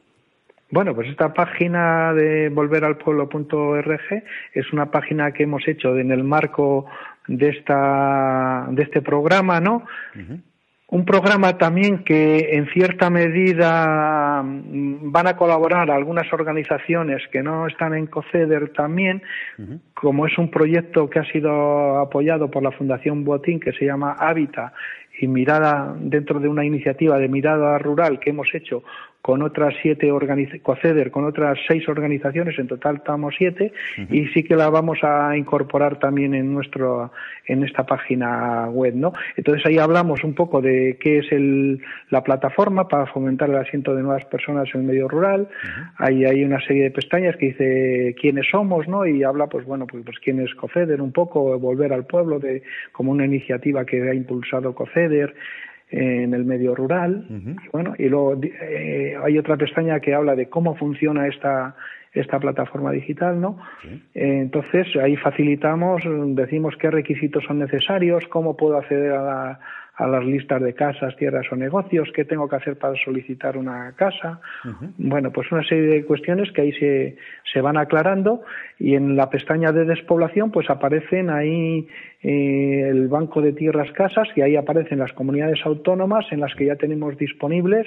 [0.72, 6.86] Bueno, pues esta página de volveralpueblo.org es una página que hemos hecho en el marco
[7.28, 9.84] de esta de este programa, ¿no?
[10.92, 17.66] un programa también que en cierta medida mm, van a colaborar algunas organizaciones que no
[17.66, 19.24] están en COCEDER también,
[19.94, 24.18] como es un proyecto que ha sido apoyado por la Fundación Botín que se llama
[24.20, 24.74] Hábitat
[25.20, 28.84] y mirada dentro de una iniciativa de mirada rural que hemos hecho
[29.22, 30.12] con otras siete
[30.64, 33.72] COCEDER, con otras seis organizaciones, en total estamos siete,
[34.10, 37.12] y sí que la vamos a incorporar también en nuestro,
[37.46, 39.14] en esta página web, ¿no?
[39.36, 43.96] Entonces ahí hablamos un poco de qué es el, la plataforma para fomentar el asiento
[43.96, 45.48] de nuevas personas en el medio rural.
[45.98, 49.06] Ahí hay una serie de pestañas que dice quiénes somos, ¿no?
[49.06, 52.64] Y habla, pues bueno, pues, pues quién es COCEDER un poco, volver al pueblo de,
[52.92, 55.34] como una iniciativa que ha impulsado COCEDER,
[55.92, 57.26] en el medio rural.
[57.30, 61.76] y bueno, y luego eh, hay otra pestaña que habla de cómo funciona esta
[62.14, 63.58] esta plataforma digital, ¿no?
[63.86, 66.02] Eh, entonces ahí facilitamos,
[66.36, 69.60] decimos qué requisitos son necesarios, cómo puedo acceder a la,
[70.02, 73.94] a las listas de casas, tierras o negocios, qué tengo que hacer para solicitar una
[73.96, 74.42] casa.
[74.98, 77.18] Bueno, pues una serie de cuestiones que ahí se,
[77.54, 78.42] se van aclarando
[78.80, 81.88] y en la pestaña de despoblación pues aparecen ahí
[82.24, 86.66] eh, el Banco de Tierras Casas y ahí aparecen las comunidades autónomas en las que
[86.66, 87.86] ya tenemos disponibles.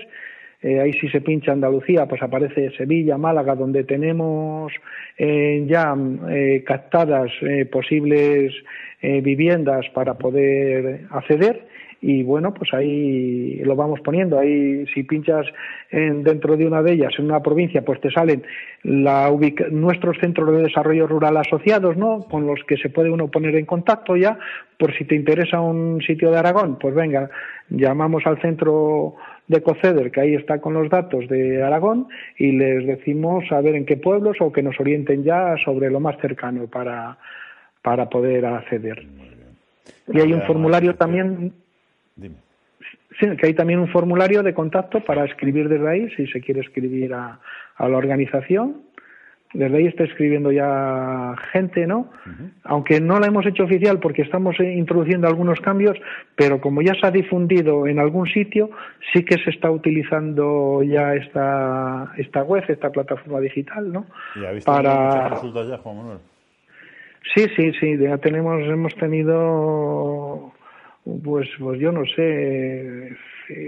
[0.62, 4.72] Eh, ahí si se pincha Andalucía, pues aparece Sevilla, Málaga, donde tenemos
[5.18, 5.96] eh, ya
[6.64, 7.32] captadas
[7.72, 8.54] posibles
[9.02, 11.73] viviendas para poder acceder
[12.06, 14.38] y bueno, pues ahí lo vamos poniendo.
[14.38, 15.46] Ahí si pinchas
[15.90, 18.42] en, dentro de una de ellas, en una provincia, pues te salen
[18.82, 19.32] la
[19.70, 22.20] nuestros centros de desarrollo rural asociados, ¿no?
[22.30, 24.38] Con los que se puede uno poner en contacto ya,
[24.76, 27.30] por si te interesa un sitio de Aragón, pues venga,
[27.70, 29.14] llamamos al centro
[29.48, 33.76] de Coceder, que ahí está con los datos de Aragón, y les decimos a ver
[33.76, 37.16] en qué pueblos o que nos orienten ya sobre lo más cercano para,
[37.80, 39.06] para poder acceder.
[40.12, 41.63] Y hay un formulario también
[42.20, 46.60] Sí, que hay también un formulario de contacto para escribir desde ahí, si se quiere
[46.60, 47.38] escribir a,
[47.78, 48.82] la organización.
[49.52, 52.10] Desde ahí está escribiendo ya gente, ¿no?
[52.64, 55.96] Aunque no la hemos hecho oficial porque estamos introduciendo algunos cambios,
[56.34, 58.70] pero como ya se ha difundido en algún sitio,
[59.12, 64.06] sí que se está utilizando ya esta, esta web, esta plataforma digital, ¿no?
[64.34, 65.28] ¿Y ha visto Para...
[65.28, 66.18] resultados ya, Juan Manuel?
[67.32, 70.52] Sí, sí, sí, ya tenemos, hemos tenido
[71.04, 73.14] pues, pues yo no sé,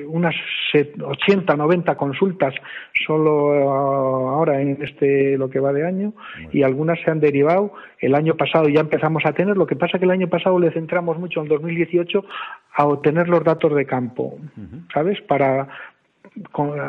[0.07, 0.35] unas
[0.73, 2.55] 80, 90 consultas
[3.07, 6.15] solo ahora en este lo que va de año
[6.51, 7.75] y algunas se han derivado.
[7.99, 10.73] El año pasado ya empezamos a tener, lo que pasa que el año pasado le
[10.73, 12.25] centramos mucho en 2018
[12.75, 14.39] a obtener los datos de campo,
[14.93, 15.21] ¿sabes?
[15.23, 15.69] Para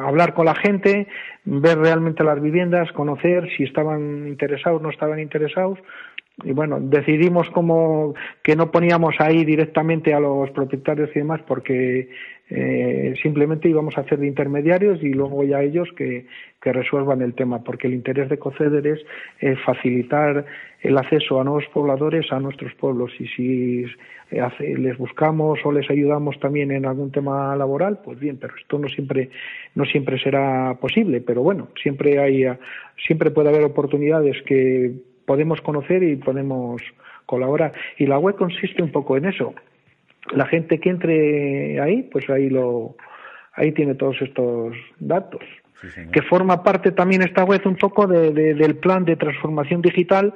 [0.03, 1.07] hablar con la gente,
[1.45, 5.79] ver realmente las viviendas, conocer si estaban interesados, no estaban interesados,
[6.43, 12.09] y bueno, decidimos como que no poníamos ahí directamente a los propietarios y demás porque
[12.49, 16.27] eh, simplemente íbamos a hacer de intermediarios y luego ya ellos que,
[16.61, 18.85] que resuelvan el tema, porque el interés de Coceder
[19.39, 20.45] es facilitar
[20.81, 23.11] el acceso a nuevos pobladores a nuestros pueblos.
[23.19, 23.85] Y si
[24.29, 28.77] eh, les buscamos o les ayudamos también en algún tema laboral, pues bien, pero esto
[28.77, 29.31] no siempre
[29.73, 32.45] no siempre será posible, pero bueno, siempre hay
[33.05, 34.93] siempre puede haber oportunidades que
[35.27, 36.81] podemos conocer y podemos
[37.25, 37.73] colaborar.
[37.97, 39.53] Y la web consiste un poco en eso.
[40.31, 42.95] La gente que entre ahí, pues ahí lo,
[43.53, 45.41] ahí tiene todos estos datos.
[46.11, 50.33] que forma parte también esta web un poco de, del plan de transformación digital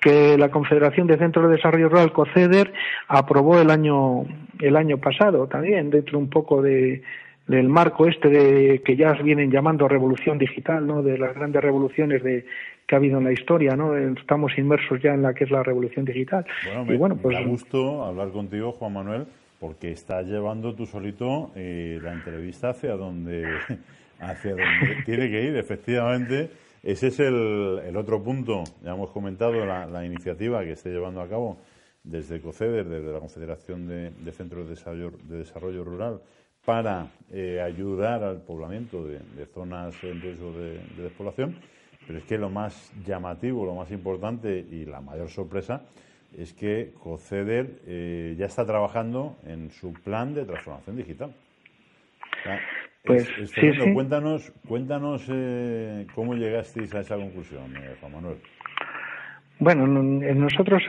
[0.00, 2.72] que la Confederación de Centros de Desarrollo Rural COCEDER
[3.08, 4.24] aprobó el año
[4.58, 7.02] el año pasado también dentro un poco de,
[7.46, 11.02] del marco este de que ya vienen llamando revolución digital, ¿no?
[11.02, 12.46] De las grandes revoluciones de
[12.90, 13.96] que ha habido en la historia, ¿no?
[13.96, 16.44] Estamos inmersos ya en la que es la revolución digital.
[16.64, 19.26] Bueno, y bueno, pues me da gusto hablar contigo, Juan Manuel,
[19.60, 23.44] porque estás llevando tú solito eh, la entrevista hacia donde
[24.18, 26.50] hacia donde tiene que ir, efectivamente.
[26.82, 28.64] Ese es el, el otro punto.
[28.82, 31.58] Ya hemos comentado la, la, iniciativa que esté llevando a cabo
[32.02, 36.20] desde COCEDER, desde la Confederación de, de Centros de Desarrollo, de Desarrollo Rural,
[36.64, 41.54] para eh, ayudar al poblamiento de, de, zonas en riesgo de, de despoblación
[42.10, 45.82] pero es que lo más llamativo, lo más importante y la mayor sorpresa
[46.36, 51.32] es que Coceder eh, ya está trabajando en su plan de transformación digital.
[53.04, 58.38] pues, sí, Cuéntanos, cuéntanos eh, cómo llegasteis a esa conclusión, eh, Juan Manuel.
[59.60, 60.82] Bueno, nosotros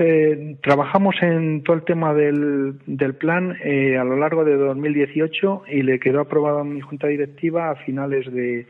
[0.64, 6.00] trabajamos en todo el tema del, del plan a lo largo de 2018 y le
[6.00, 8.66] quedó aprobado a mi junta directiva a finales de,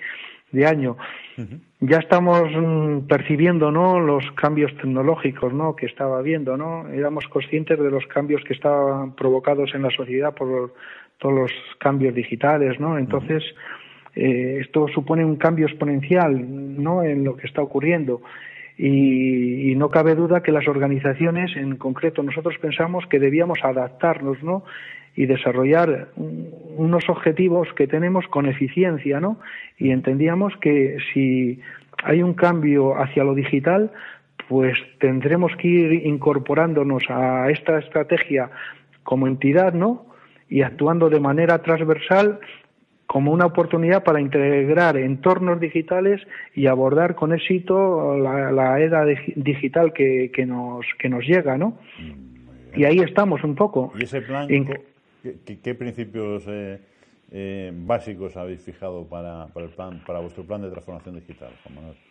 [0.52, 0.98] de año.
[1.84, 4.00] Ya estamos mm, percibiendo ¿no?
[4.00, 5.76] los cambios tecnológicos ¿no?
[5.76, 6.88] que estaba habiendo, ¿no?
[6.90, 10.76] Éramos conscientes de los cambios que estaban provocados en la sociedad por
[11.18, 13.00] todos los cambios digitales, ¿no?
[13.00, 13.44] Entonces,
[14.16, 17.02] eh, esto supone un cambio exponencial, ¿no?
[17.02, 18.22] En lo que está ocurriendo.
[18.78, 24.42] Y, y, no cabe duda que las organizaciones, en concreto nosotros pensamos que debíamos adaptarnos,
[24.44, 24.64] ¿no?
[25.16, 29.40] Y desarrollar unos objetivos que tenemos con eficiencia, ¿no?
[29.78, 31.60] Y entendíamos que si
[32.04, 33.92] hay un cambio hacia lo digital,
[34.48, 38.50] pues tendremos que ir incorporándonos a esta estrategia
[39.04, 40.06] como entidad, ¿no?
[40.50, 42.40] Y actuando de manera transversal
[43.08, 46.22] como una oportunidad para integrar entornos digitales
[46.56, 51.78] y abordar con éxito la, era digital que, que, nos, que nos llega, ¿no?
[52.00, 53.92] Mm, y ahí estamos un poco.
[54.00, 54.48] ¿Y ese plan,
[55.22, 56.80] ¿qué, principios eh,
[57.32, 61.76] eh, básicos habéis fijado para, para, el plan, para vuestro plan de transformación digital, Juan
[61.76, 62.11] Manuel?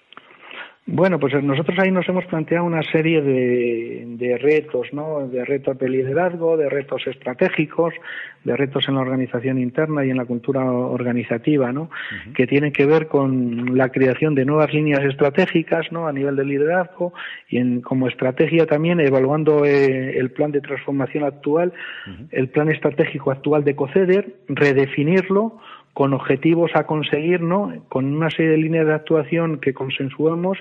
[0.93, 5.29] Bueno, pues nosotros ahí nos hemos planteado una serie de, retos, ¿no?
[5.29, 7.95] De retos de liderazgo, de retos estratégicos,
[8.43, 11.91] de retos en la organización interna y en la cultura organizativa, ¿no?
[12.35, 16.09] Que tienen que ver con la creación de nuevas líneas estratégicas, ¿no?
[16.09, 17.13] A nivel de liderazgo
[17.49, 21.73] y en, como estrategia también evaluando eh, el plan de transformación actual,
[22.33, 25.61] el plan estratégico actual de COCEDER, redefinirlo,
[25.95, 27.73] con objetivos a conseguir, ¿no?
[27.89, 30.59] Con una serie de líneas de actuación que consensuamos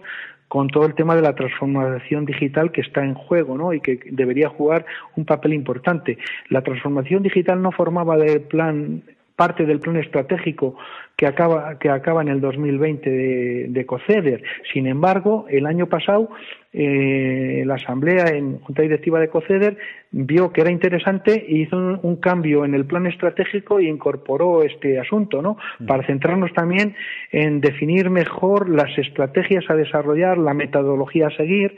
[0.50, 3.72] con todo el tema de la transformación digital que está en juego, ¿no?
[3.72, 6.18] Y que debería jugar un papel importante.
[6.50, 9.04] La transformación digital no formaba del plan
[9.40, 10.76] parte del plan estratégico
[11.16, 14.44] que acaba, que acaba en el 2020 de, de COCEDER.
[14.74, 16.30] Sin embargo, el año pasado
[16.72, 19.78] eh, la Asamblea en Junta Directiva de COCEDER
[20.12, 25.00] vio que era interesante y hizo un, cambio en el plan estratégico y incorporó este
[25.00, 25.58] asunto, ¿no?
[25.80, 25.86] Mm.
[25.86, 26.96] Para centrarnos también
[27.32, 31.78] en definir mejor las estrategias a desarrollar, la metodología a seguir,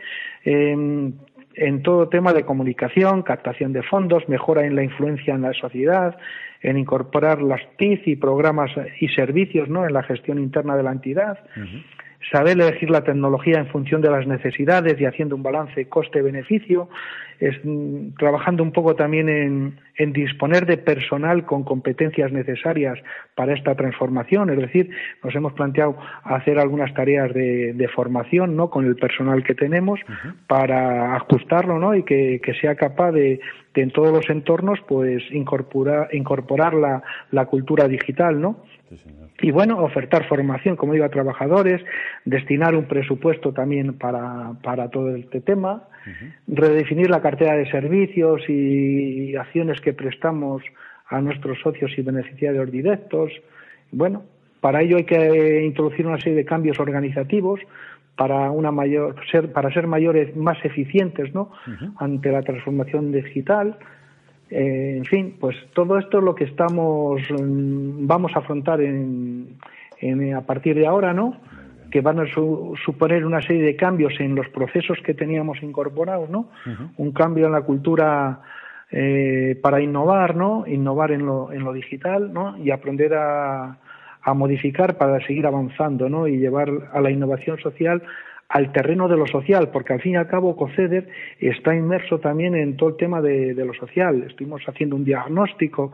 [1.56, 6.18] en todo tema de comunicación, captación de fondos, mejora en la influencia en la sociedad,
[6.62, 9.86] en incorporar las TIC y programas y servicios ¿no?
[9.86, 11.40] en la gestión interna de la entidad,
[12.30, 16.90] saber elegir la tecnología en función de las necesidades y haciendo un balance coste-beneficio,
[17.64, 23.00] mm, trabajando un poco también en, en, disponer de personal con competencias necesarias
[23.36, 24.92] para esta transformación, es decir,
[25.24, 28.70] nos hemos planteado hacer algunas tareas de, de formación ¿no?
[28.70, 30.00] con el personal que tenemos
[30.48, 31.96] para ajustarlo ¿no?
[31.96, 33.40] y que, que sea capaz de,
[33.74, 38.64] de, en todos los entornos pues incorporar, incorporar la, la cultura digital, ¿no?
[39.42, 41.82] Y bueno, ofertar formación, como digo, a trabajadores,
[42.26, 45.84] destinar un presupuesto también para, para todo este tema,
[46.48, 50.64] redefinir la cartera de servicios y acciones que prestamos
[51.08, 53.32] a nuestros socios y beneficiarios directos.
[53.92, 54.24] Bueno,
[54.62, 57.60] para ello hay que introducir una serie de cambios organizativos
[58.16, 61.52] para una mayor ser para ser mayores más eficientes, ¿no?
[61.98, 63.78] ante la transformación digital
[64.52, 69.58] eh, en fin, pues todo esto es lo que estamos, mm, vamos a afrontar en,
[70.36, 71.38] a partir de ahora, ¿no?
[71.90, 76.50] Que van a suponer una serie de cambios en los procesos que teníamos incorporados, ¿no?
[76.98, 78.42] Un cambio en la cultura
[78.92, 80.66] eh, para innovar, ¿no?
[80.68, 82.58] Innovar en lo, en lo digital, ¿no?
[82.58, 83.78] Y aprender a,
[84.22, 86.28] a modificar para seguir avanzando, ¿no?
[86.28, 88.02] Y llevar a la innovación social
[88.52, 91.08] al terreno de lo social, porque al fin y al cabo COCEDER
[91.40, 94.24] está inmerso también en todo el tema de, lo social.
[94.28, 95.94] Estuvimos haciendo un diagnóstico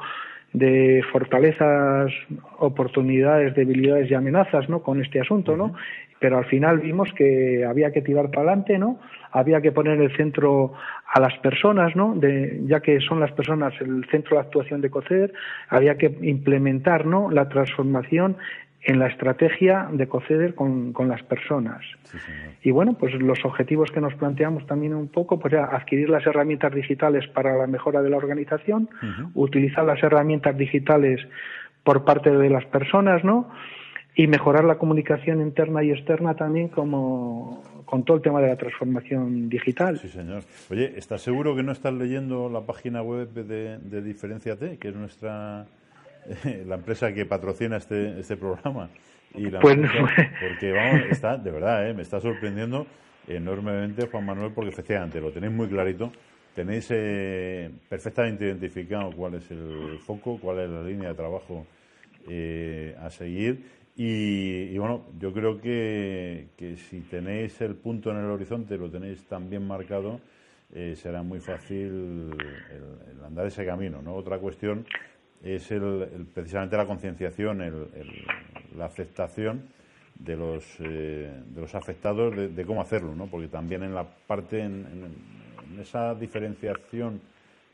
[0.53, 2.11] de fortalezas,
[2.57, 4.81] oportunidades, debilidades y amenazas, ¿no?
[4.81, 5.73] Con este asunto, ¿no?
[6.19, 8.99] Pero al final vimos que había que tirar para adelante, ¿no?
[9.31, 10.73] Había que poner el centro
[11.13, 12.15] a las personas, ¿no?
[12.15, 15.31] De, ya que son las personas el centro de actuación de COCEDER,
[15.69, 17.29] había que implementar, ¿no?
[17.29, 18.37] La transformación
[18.81, 21.81] en la estrategia de COCEDER con, con las personas.
[22.63, 26.25] y bueno, pues los objetivos que nos planteamos también un poco, pues ya adquirir las
[26.25, 28.89] herramientas digitales para la mejora de la organización,
[29.33, 31.21] utilizar las herramientas digitales
[31.83, 33.49] por parte de las personas, ¿no?
[34.15, 38.57] Y mejorar la comunicación interna y externa también como con todo el tema de la
[38.57, 39.97] transformación digital.
[39.99, 40.43] Sí, señor.
[40.69, 44.95] Oye, ¿estás seguro que no estás leyendo la página web de, de Diferenciate, que es
[44.95, 45.67] nuestra
[46.65, 48.89] la empresa que patrocina este, este programa.
[49.35, 51.93] Y la pues porque vamos, está, de verdad, ¿eh?
[51.93, 52.87] me está sorprendiendo
[53.27, 56.11] enormemente Juan Manuel, porque efectivamente lo tenéis muy clarito,
[56.55, 61.65] tenéis eh, perfectamente identificado cuál es el foco, cuál es la línea de trabajo
[62.27, 63.77] eh, a seguir.
[63.99, 69.25] Y, bueno, yo creo que, que, si tenéis el punto en el horizonte, lo tenéis
[69.25, 70.21] tan bien marcado,
[70.93, 72.33] será muy fácil el,
[73.09, 73.99] el, andar ese camino.
[74.03, 74.13] ¿no?
[74.13, 74.85] Otra cuestión
[75.43, 77.61] es el, precisamente la concienciación,
[78.75, 79.63] la aceptación
[80.19, 83.27] de los, eh, de los afectados de, cómo hacerlo, ¿no?
[83.27, 85.37] Porque también en la parte, en,
[85.79, 87.21] esa diferenciación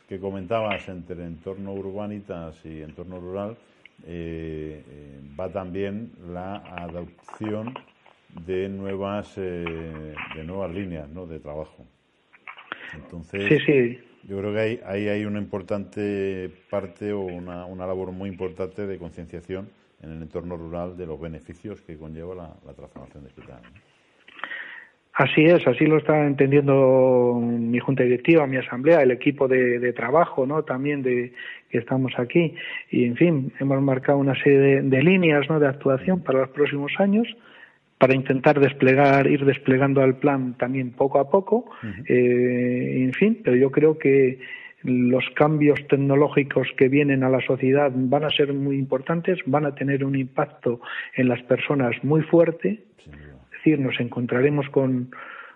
[0.08, 3.58] que comentabas entre entorno urbanitas y entorno rural,
[4.06, 7.74] eh, eh, va también la adopción
[8.46, 11.28] de nuevas de nuevas líneas ¿no?
[11.28, 11.86] de trabajo.
[12.94, 14.00] Entonces, sí, sí.
[14.28, 18.98] Yo creo que ahí, hay una importante parte o una, una labor muy importante de
[18.98, 19.68] concienciación
[20.04, 23.62] en el entorno rural de los beneficios que conlleva la, transformación digital.
[25.14, 30.46] Así es, así lo está entendiendo mi junta directiva, mi asamblea, el equipo de, trabajo,
[30.46, 30.64] ¿no?
[30.64, 31.34] También de
[31.70, 32.56] que estamos aquí
[32.90, 35.60] y, en fin, hemos marcado una serie de, líneas, ¿no?
[35.60, 37.28] De actuación para los próximos años
[38.04, 41.70] para intentar desplegar, ir desplegando el plan también poco a poco,
[42.06, 44.40] eh, en fin, pero yo creo que
[44.84, 49.74] los cambios tecnológicos que vienen a la sociedad van a ser muy importantes, van a
[49.74, 50.82] tener un impacto
[51.16, 55.12] en las personas muy fuerte, es decir, nos encontraremos con,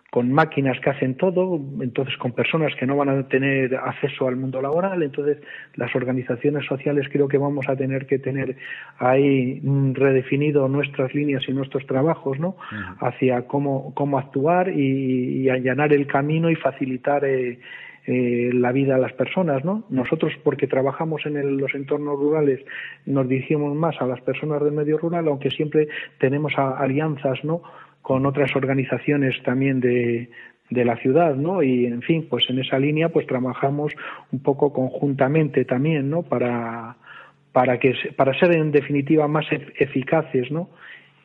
[0.10, 4.38] con máquinas que hacen todo, entonces con personas que no van a tener acceso al
[4.38, 5.38] mundo laboral, entonces
[5.76, 8.56] las organizaciones sociales creo que vamos a tener que tener
[9.00, 9.62] ahí
[9.94, 12.56] redefinido nuestras líneas y nuestros trabajos, ¿no?
[13.00, 17.60] Hacia cómo, cómo actuar y, allanar el camino y facilitar eh,
[18.06, 19.84] eh, la vida a las personas, ¿no?
[19.90, 22.62] Nosotros, porque trabajamos en los entornos rurales,
[23.06, 27.62] nos dirigimos más a las personas del medio rural, aunque siempre tenemos alianzas, ¿no?
[28.02, 30.30] Con otras organizaciones también de,
[30.70, 31.62] de la ciudad, ¿no?
[31.62, 33.94] Y en fin, pues en esa línea, pues trabajamos
[34.32, 36.24] un poco conjuntamente también, ¿no?
[36.24, 36.98] Para
[37.52, 40.70] para que para ser en definitiva más eficaces, ¿no?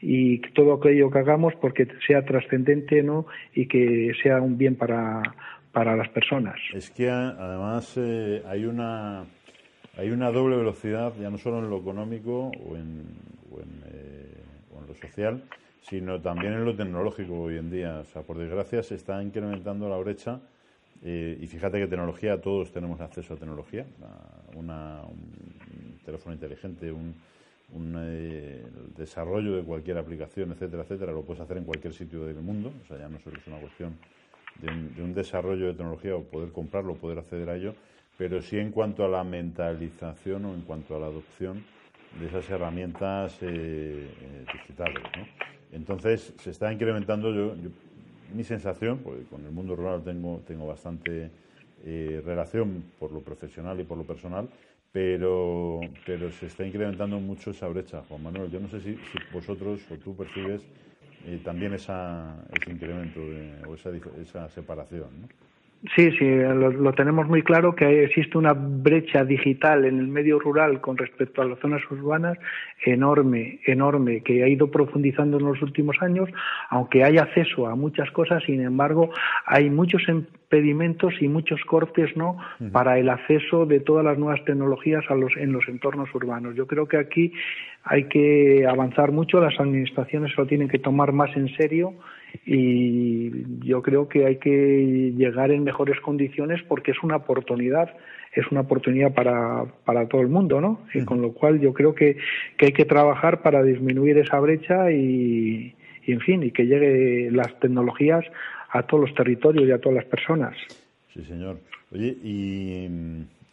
[0.02, 5.22] y todo aquello que hagamos porque sea trascendente no y que sea un bien para
[5.70, 6.56] para las personas.
[6.74, 9.24] Es que además eh, hay una
[9.96, 13.04] hay una doble velocidad, ya no solo en lo económico o en,
[13.50, 14.42] o en, eh,
[14.88, 15.44] lo social,
[15.82, 18.00] sino también en lo tecnológico hoy en día.
[18.00, 20.40] O sea, por desgracia se está incrementando la brecha
[21.02, 23.86] eh, y fíjate que tecnología, todos tenemos acceso a tecnología,
[24.54, 27.14] una, un teléfono inteligente, un,
[27.74, 32.72] un desarrollo de cualquier aplicación, etcétera, etcétera, lo puedes hacer en cualquier sitio del mundo,
[32.82, 33.96] o sea, ya no solo es una cuestión
[34.60, 37.74] de un, desarrollo de tecnología o poder comprarlo, poder acceder a ello,
[38.18, 41.64] pero sí en cuanto a la mentalización o en cuanto a la adopción
[42.20, 43.46] de esas herramientas eh,
[44.20, 45.02] eh, digitales.
[45.72, 47.54] Entonces, se está incrementando, yo,
[48.34, 51.30] mi sensación, porque con el mundo rural tengo, tengo bastante
[51.84, 54.48] eh, relación por lo profesional y por lo personal,
[54.92, 58.50] pero, pero se está incrementando mucho esa brecha, Juan Manuel.
[58.50, 60.62] Yo no sé si, si vosotros o tú percibes
[61.26, 63.20] y también esa, ese incremento
[63.66, 65.08] o esa, esa separación.
[65.22, 65.28] ¿no?
[65.96, 70.80] Sí, sí, lo, tenemos muy claro que existe una brecha digital en el medio rural
[70.80, 72.38] con respecto a las zonas urbanas
[72.84, 76.30] enorme, enorme, que ha ido profundizando en los últimos años,
[76.70, 79.10] aunque hay acceso a muchas cosas, sin embargo,
[79.44, 82.36] hay muchos impedimentos y muchos cortes, ¿no?
[82.70, 86.54] Para el acceso de todas las nuevas tecnologías a los, en los entornos urbanos.
[86.54, 87.32] Yo creo que aquí
[87.82, 91.94] hay que avanzar mucho, las administraciones lo tienen que tomar más en serio
[92.44, 97.90] y yo creo que hay que llegar en mejores condiciones porque es una oportunidad
[98.34, 100.80] es una oportunidad para, para todo el mundo, ¿no?
[100.94, 102.16] Y con lo cual yo creo que,
[102.56, 105.74] que hay que trabajar para disminuir esa brecha y,
[106.06, 108.24] en fin, y que llegue las tecnologías
[108.70, 110.56] a todos los territorios y a todas las personas.
[111.12, 111.58] Sí, señor.
[111.92, 112.88] Oye, y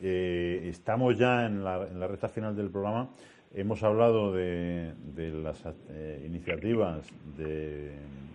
[0.01, 3.09] eh, estamos ya en la, en la recta final del programa.
[3.55, 7.03] Hemos hablado de, las eh, iniciativas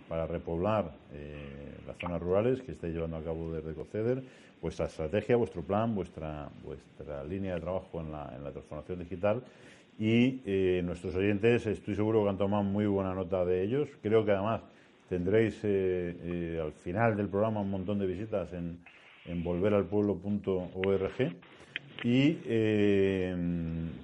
[0.09, 4.25] para repoblar eh, las zonas rurales que estáis llevando a cabo desde COCEDER,
[4.61, 9.45] vuestra estrategia, vuestro plan, vuestra, vuestra línea de trabajo en la, en la transformación digital.
[10.01, 13.89] Y eh, nuestros oyentes estoy seguro que han tomado muy buena nota de ellos.
[14.03, 14.63] Creo que además
[15.09, 18.81] tendréis al final del programa un montón de visitas en,
[19.27, 21.35] en volveralpueblo.org
[22.03, 22.39] y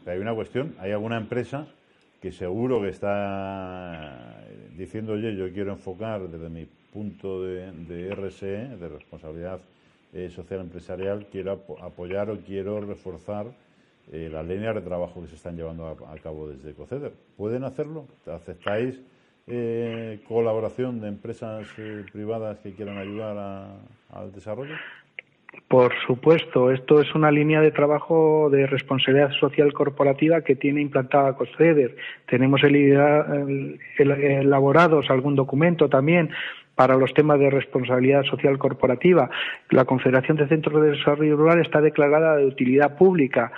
[0.06, 1.66] hay una cuestión, hay alguna empresa
[2.20, 4.44] que seguro que está
[4.76, 9.60] diciendo, oye, yo quiero enfocar desde mi punto de, de RSE, de responsabilidad
[10.12, 13.46] eh, social empresarial, quiero apoyar o quiero reforzar
[14.10, 17.12] eh, las líneas de trabajo que se están llevando a, cabo desde COCEDER.
[17.36, 18.06] ¿Pueden hacerlo?
[18.26, 19.00] ¿Aceptáis
[19.46, 21.68] eh, colaboración de empresas
[22.12, 23.78] privadas que quieran ayudar
[24.10, 24.74] al desarrollo?
[25.68, 31.34] Por supuesto, esto es una línea de trabajo de responsabilidad social corporativa que tiene implantada
[31.34, 31.96] COSCEDER.
[32.28, 32.60] Tenemos
[33.98, 36.30] elaborados algún documento también
[36.74, 39.28] para los temas de responsabilidad social corporativa.
[39.70, 43.52] La Confederación de Centros de Desarrollo Rural está declarada de utilidad pública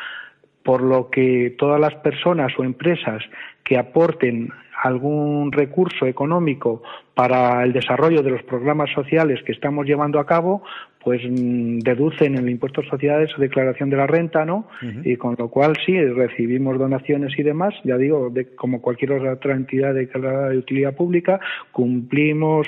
[0.63, 3.23] por lo que todas las personas o empresas
[3.65, 6.83] que aporten algún recurso económico
[7.15, 10.63] para el desarrollo de los programas sociales que estamos llevando a cabo,
[11.03, 14.69] pues mm, deducen en el impuesto de sociedades su declaración de la renta, ¿no?
[15.05, 19.55] Y con lo cual sí, recibimos donaciones y demás, ya digo, de, como cualquier otra
[19.55, 21.41] entidad declarada de utilidad pública,
[21.73, 22.67] cumplimos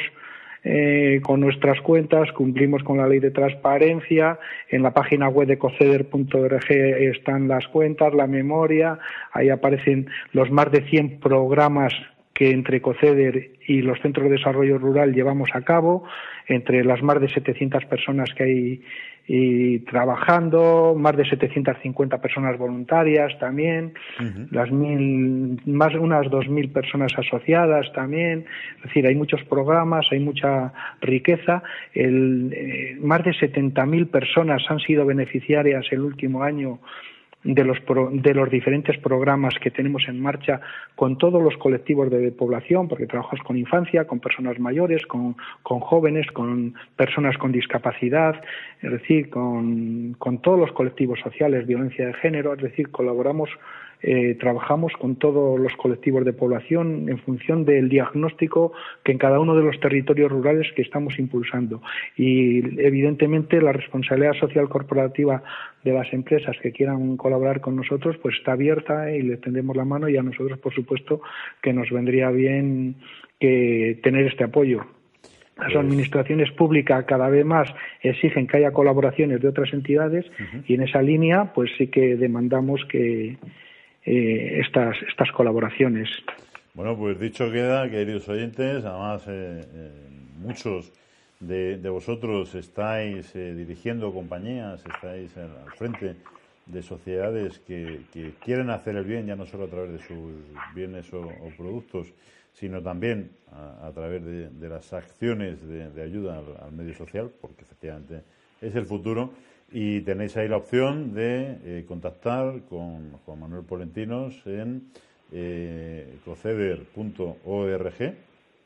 [0.66, 4.39] eh, con nuestras cuentas, cumplimos con la ley de transparencia.
[4.70, 8.99] En la página web de coceder.org están las cuentas, la memoria,
[9.32, 11.93] ahí aparecen los más de 100 programas
[12.35, 16.05] que entre COCEDER y los centros de desarrollo rural llevamos a cabo,
[16.47, 18.82] entre las más de 700 personas que hay
[19.26, 23.95] y trabajando, más de 750 personas voluntarias también,
[24.51, 28.45] las mil, más unas 2.000 personas asociadas también,
[28.76, 31.62] es decir, hay muchos programas, hay mucha riqueza,
[31.95, 36.80] el, eh, más de 70.000 personas han sido beneficiarias el último año
[37.45, 37.78] de los,
[38.12, 40.61] de los diferentes programas que tenemos en marcha
[40.97, 45.80] con todos los colectivos de población, porque trabajamos con infancia, con personas mayores, con, con
[45.80, 48.40] jóvenes, con personas con discapacidad,
[48.80, 53.51] es decir, con, con todos los colectivos sociales, violencia de género, es decir, colaboramos
[54.07, 59.40] eh, trabajamos con todos los colectivos de población en función del diagnóstico que en cada
[59.40, 61.80] uno de los territorios rurales que estamos impulsando.
[62.14, 65.42] Y evidentemente la responsabilidad social corporativa
[65.84, 69.86] de las empresas que quieran colaborar con nosotros pues está abierta y le tendemos la
[69.86, 71.22] mano y a nosotros por supuesto
[71.62, 72.96] que nos vendría bien
[73.40, 74.84] que tener este apoyo.
[75.57, 80.26] Las pues administraciones públicas cada vez más exigen que haya colaboraciones de otras entidades
[80.66, 83.38] y en esa línea pues sí que demandamos que,
[84.07, 86.11] eh, estas, estas colaboraciones.
[86.74, 89.90] Bueno, pues dicho queda, queridos oyentes, además eh, eh,
[90.40, 90.92] muchos
[91.40, 96.16] de, vosotros estáis dirigiendo compañías, estáis al frente
[96.66, 98.00] de sociedades que,
[98.42, 100.32] quieren hacer el bien, ya no solo a través de sus
[100.74, 102.12] bienes o, productos,
[102.55, 108.22] sino también a, través de, las acciones de, ayuda al medio social, porque efectivamente
[108.61, 109.32] es el futuro
[109.77, 114.89] y tenéis ahí la opción de eh, contactar con Juan Manuel Polentinos en
[115.33, 116.16] eh,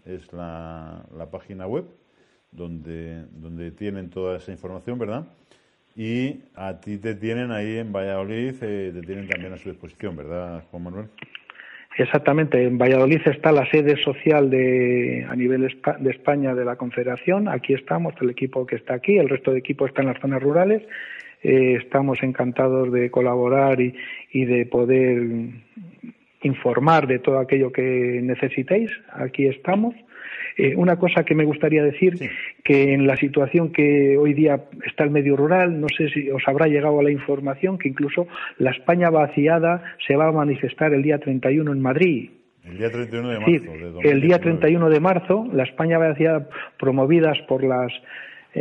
[0.05, 1.87] es la, la, página web
[2.53, 5.25] donde, donde tienen toda esa información, ¿verdad?
[5.97, 10.15] Y a ti te tienen ahí en Valladolid, eh, te tienen también a su disposición,
[10.15, 11.09] ¿verdad, Juan Manuel?
[11.99, 15.63] Exactamente, en Valladolid está la sede social de, a nivel
[15.99, 17.49] de España de la Confederación.
[17.49, 20.41] Aquí estamos, el equipo que está aquí, el resto de equipo está en las zonas
[20.41, 20.81] rurales.
[21.43, 23.97] Eh, estamos encantados de colaborar y,
[24.31, 25.27] y de poder
[26.43, 28.93] informar de todo aquello que necesitéis.
[29.13, 29.97] Aquí estamos.
[30.59, 32.19] Eh, una cosa que me gustaría decir,
[32.65, 36.43] que en la situación que hoy día está el medio rural, no sé si os
[36.49, 38.27] habrá llegado a la información que incluso
[38.59, 42.31] la España vaciada se va a manifestar el día 31 en Madrid.
[42.65, 44.01] El día 31 de marzo.
[44.03, 47.93] el día 31 de marzo, la España vaciada promovidas por las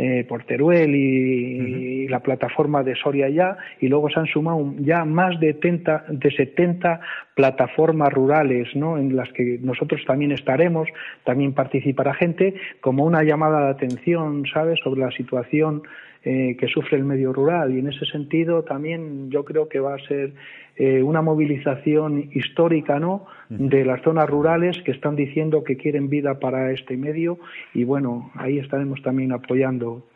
[0.00, 5.04] eh, por Teruel y, la plataforma de Soria ya, y luego se han sumado ya
[5.04, 7.00] más de, 70, de 70
[7.34, 8.96] plataformas rurales, ¿no?
[8.96, 10.88] En las que nosotros también estaremos,
[11.24, 15.82] también participará gente, como una llamada de atención, ¿sabes?, sobre la situación
[16.24, 17.74] eh, que sufre el medio rural.
[17.74, 20.32] Y en ese sentido también yo creo que va a ser
[20.76, 26.38] eh, una movilización histórica no de las zonas rurales que están diciendo que quieren vida
[26.40, 27.38] para este medio.
[27.72, 30.06] Y bueno ahí estaremos también apoyando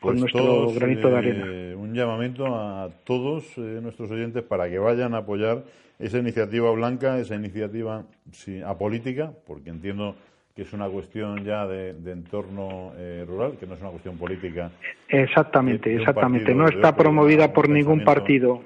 [0.00, 1.44] con pues nuestro granito de arena.
[1.46, 5.64] eh, un llamamiento a todos nuestros oyentes para que vayan a apoyar
[5.98, 10.16] esa iniciativa blanca esa iniciativa sí, apolítica porque entiendo
[10.54, 14.70] que es una cuestión ya de, entorno eh, rural, que no es una cuestión política.
[15.08, 16.54] Exactamente, exactamente.
[16.54, 18.62] No está promovida por ningún partido.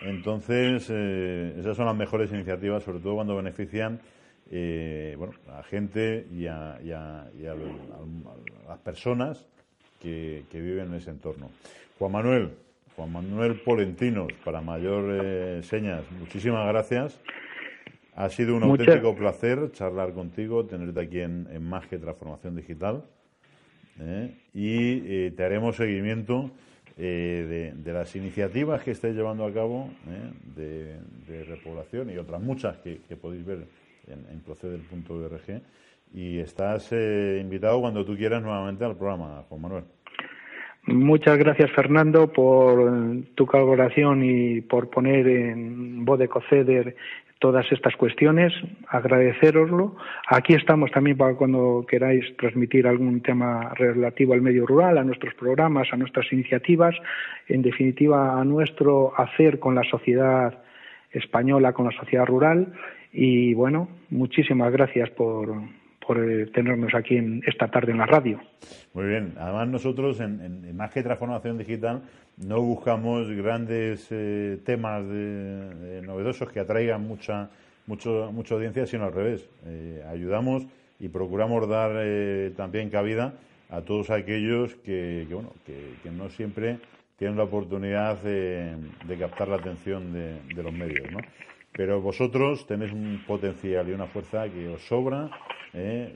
[0.00, 4.00] Entonces, eh, esas son las mejores iniciativas, sobre todo cuando benefician
[4.50, 6.78] eh, bueno, a gente y a,
[8.66, 9.46] las personas
[10.00, 11.50] que, viven en ese entorno.
[11.98, 12.50] Juan Manuel,
[12.96, 17.20] Juan Manuel Polentinos, para mayor señas, muchísimas gracias.
[18.20, 23.02] Ha sido un auténtico placer charlar contigo, tenerte aquí en, en Más que Transformación Digital.
[23.98, 24.34] ¿eh?
[24.52, 26.50] Y eh, te haremos seguimiento
[26.98, 29.88] eh, de, las iniciativas que estáis llevando a cabo
[30.54, 30.98] de,
[31.46, 33.64] repoblación y otras muchas que, podéis ver
[34.06, 35.62] en, en proceder.org.
[36.12, 39.84] Y estás invitado cuando tú quieras nuevamente al programa, Juan Manuel.
[40.84, 42.90] Muchas gracias, Fernando, por
[43.34, 46.96] tu colaboración y por poner en voz de Coceder
[47.40, 48.52] todas estas cuestiones,
[48.86, 49.96] agradeceroslo.
[50.28, 55.34] Aquí estamos también para cuando queráis transmitir algún tema relativo al medio rural, a nuestros
[55.34, 56.94] programas, a nuestras iniciativas,
[57.48, 60.62] en definitiva a nuestro hacer con la sociedad
[61.12, 62.74] española, con la sociedad rural.
[63.12, 65.48] Y bueno, muchísimas gracias por,
[66.10, 68.40] por eh, tenernos aquí en, esta tarde en la radio.
[68.94, 69.34] Muy bien.
[69.38, 72.02] Además, nosotros, en, Más que Transformación Digital,
[72.36, 77.50] no buscamos grandes eh, temas de, novedosos que atraigan mucha,
[77.86, 79.48] mucho, mucha audiencia, sino al revés.
[79.66, 80.66] Eh, ayudamos
[80.98, 81.92] y procuramos dar
[82.56, 83.34] también cabida
[83.68, 86.78] a todos aquellos que, bueno, que, no siempre
[87.18, 88.74] tienen la oportunidad de,
[89.16, 91.20] captar la atención de, de los medios, ¿no?
[91.72, 95.30] Pero vosotros tenéis un potencial y una fuerza que os sobra
[95.72, 96.12] ¿eh?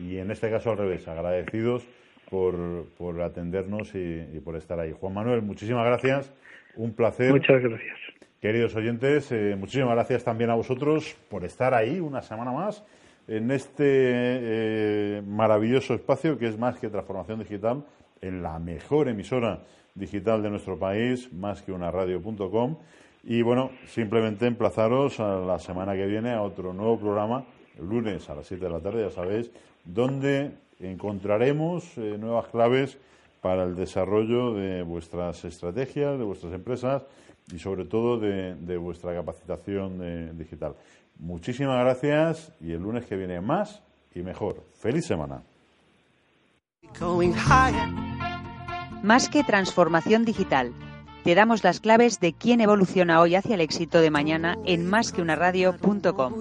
[0.00, 1.86] y, en este caso al revés, agradecidos
[2.30, 4.92] por, por atendernos y, por estar ahí.
[4.92, 6.32] Juan Manuel, muchísimas gracias,
[6.76, 7.30] un placer.
[7.30, 7.96] Muchas gracias.
[8.40, 12.84] Queridos oyentes, eh, muchísimas gracias también a vosotros por estar ahí una semana más
[13.28, 17.84] en este eh, maravilloso espacio que es más que transformación digital,
[18.20, 19.62] en la mejor emisora
[19.94, 22.76] digital de nuestro país, más que una radio.com.
[23.28, 27.44] Y bueno, simplemente emplazaros a la semana que viene a otro nuevo programa
[27.80, 29.50] lunes a las 7 de la tarde, ya sabéis,
[29.84, 32.98] donde encontraremos eh, nuevas claves
[33.40, 37.02] para el desarrollo de vuestras estrategias, de vuestras empresas
[37.52, 40.76] y sobre todo de, vuestra capacitación eh, digital.
[41.18, 43.82] Muchísimas gracias y el lunes que viene más
[44.14, 44.62] y mejor.
[44.78, 45.42] Feliz semana.
[49.02, 50.72] Más que transformación digital.
[51.26, 56.34] Te damos las claves de quién evoluciona hoy hacia el éxito de mañana en másqueunaradio.com.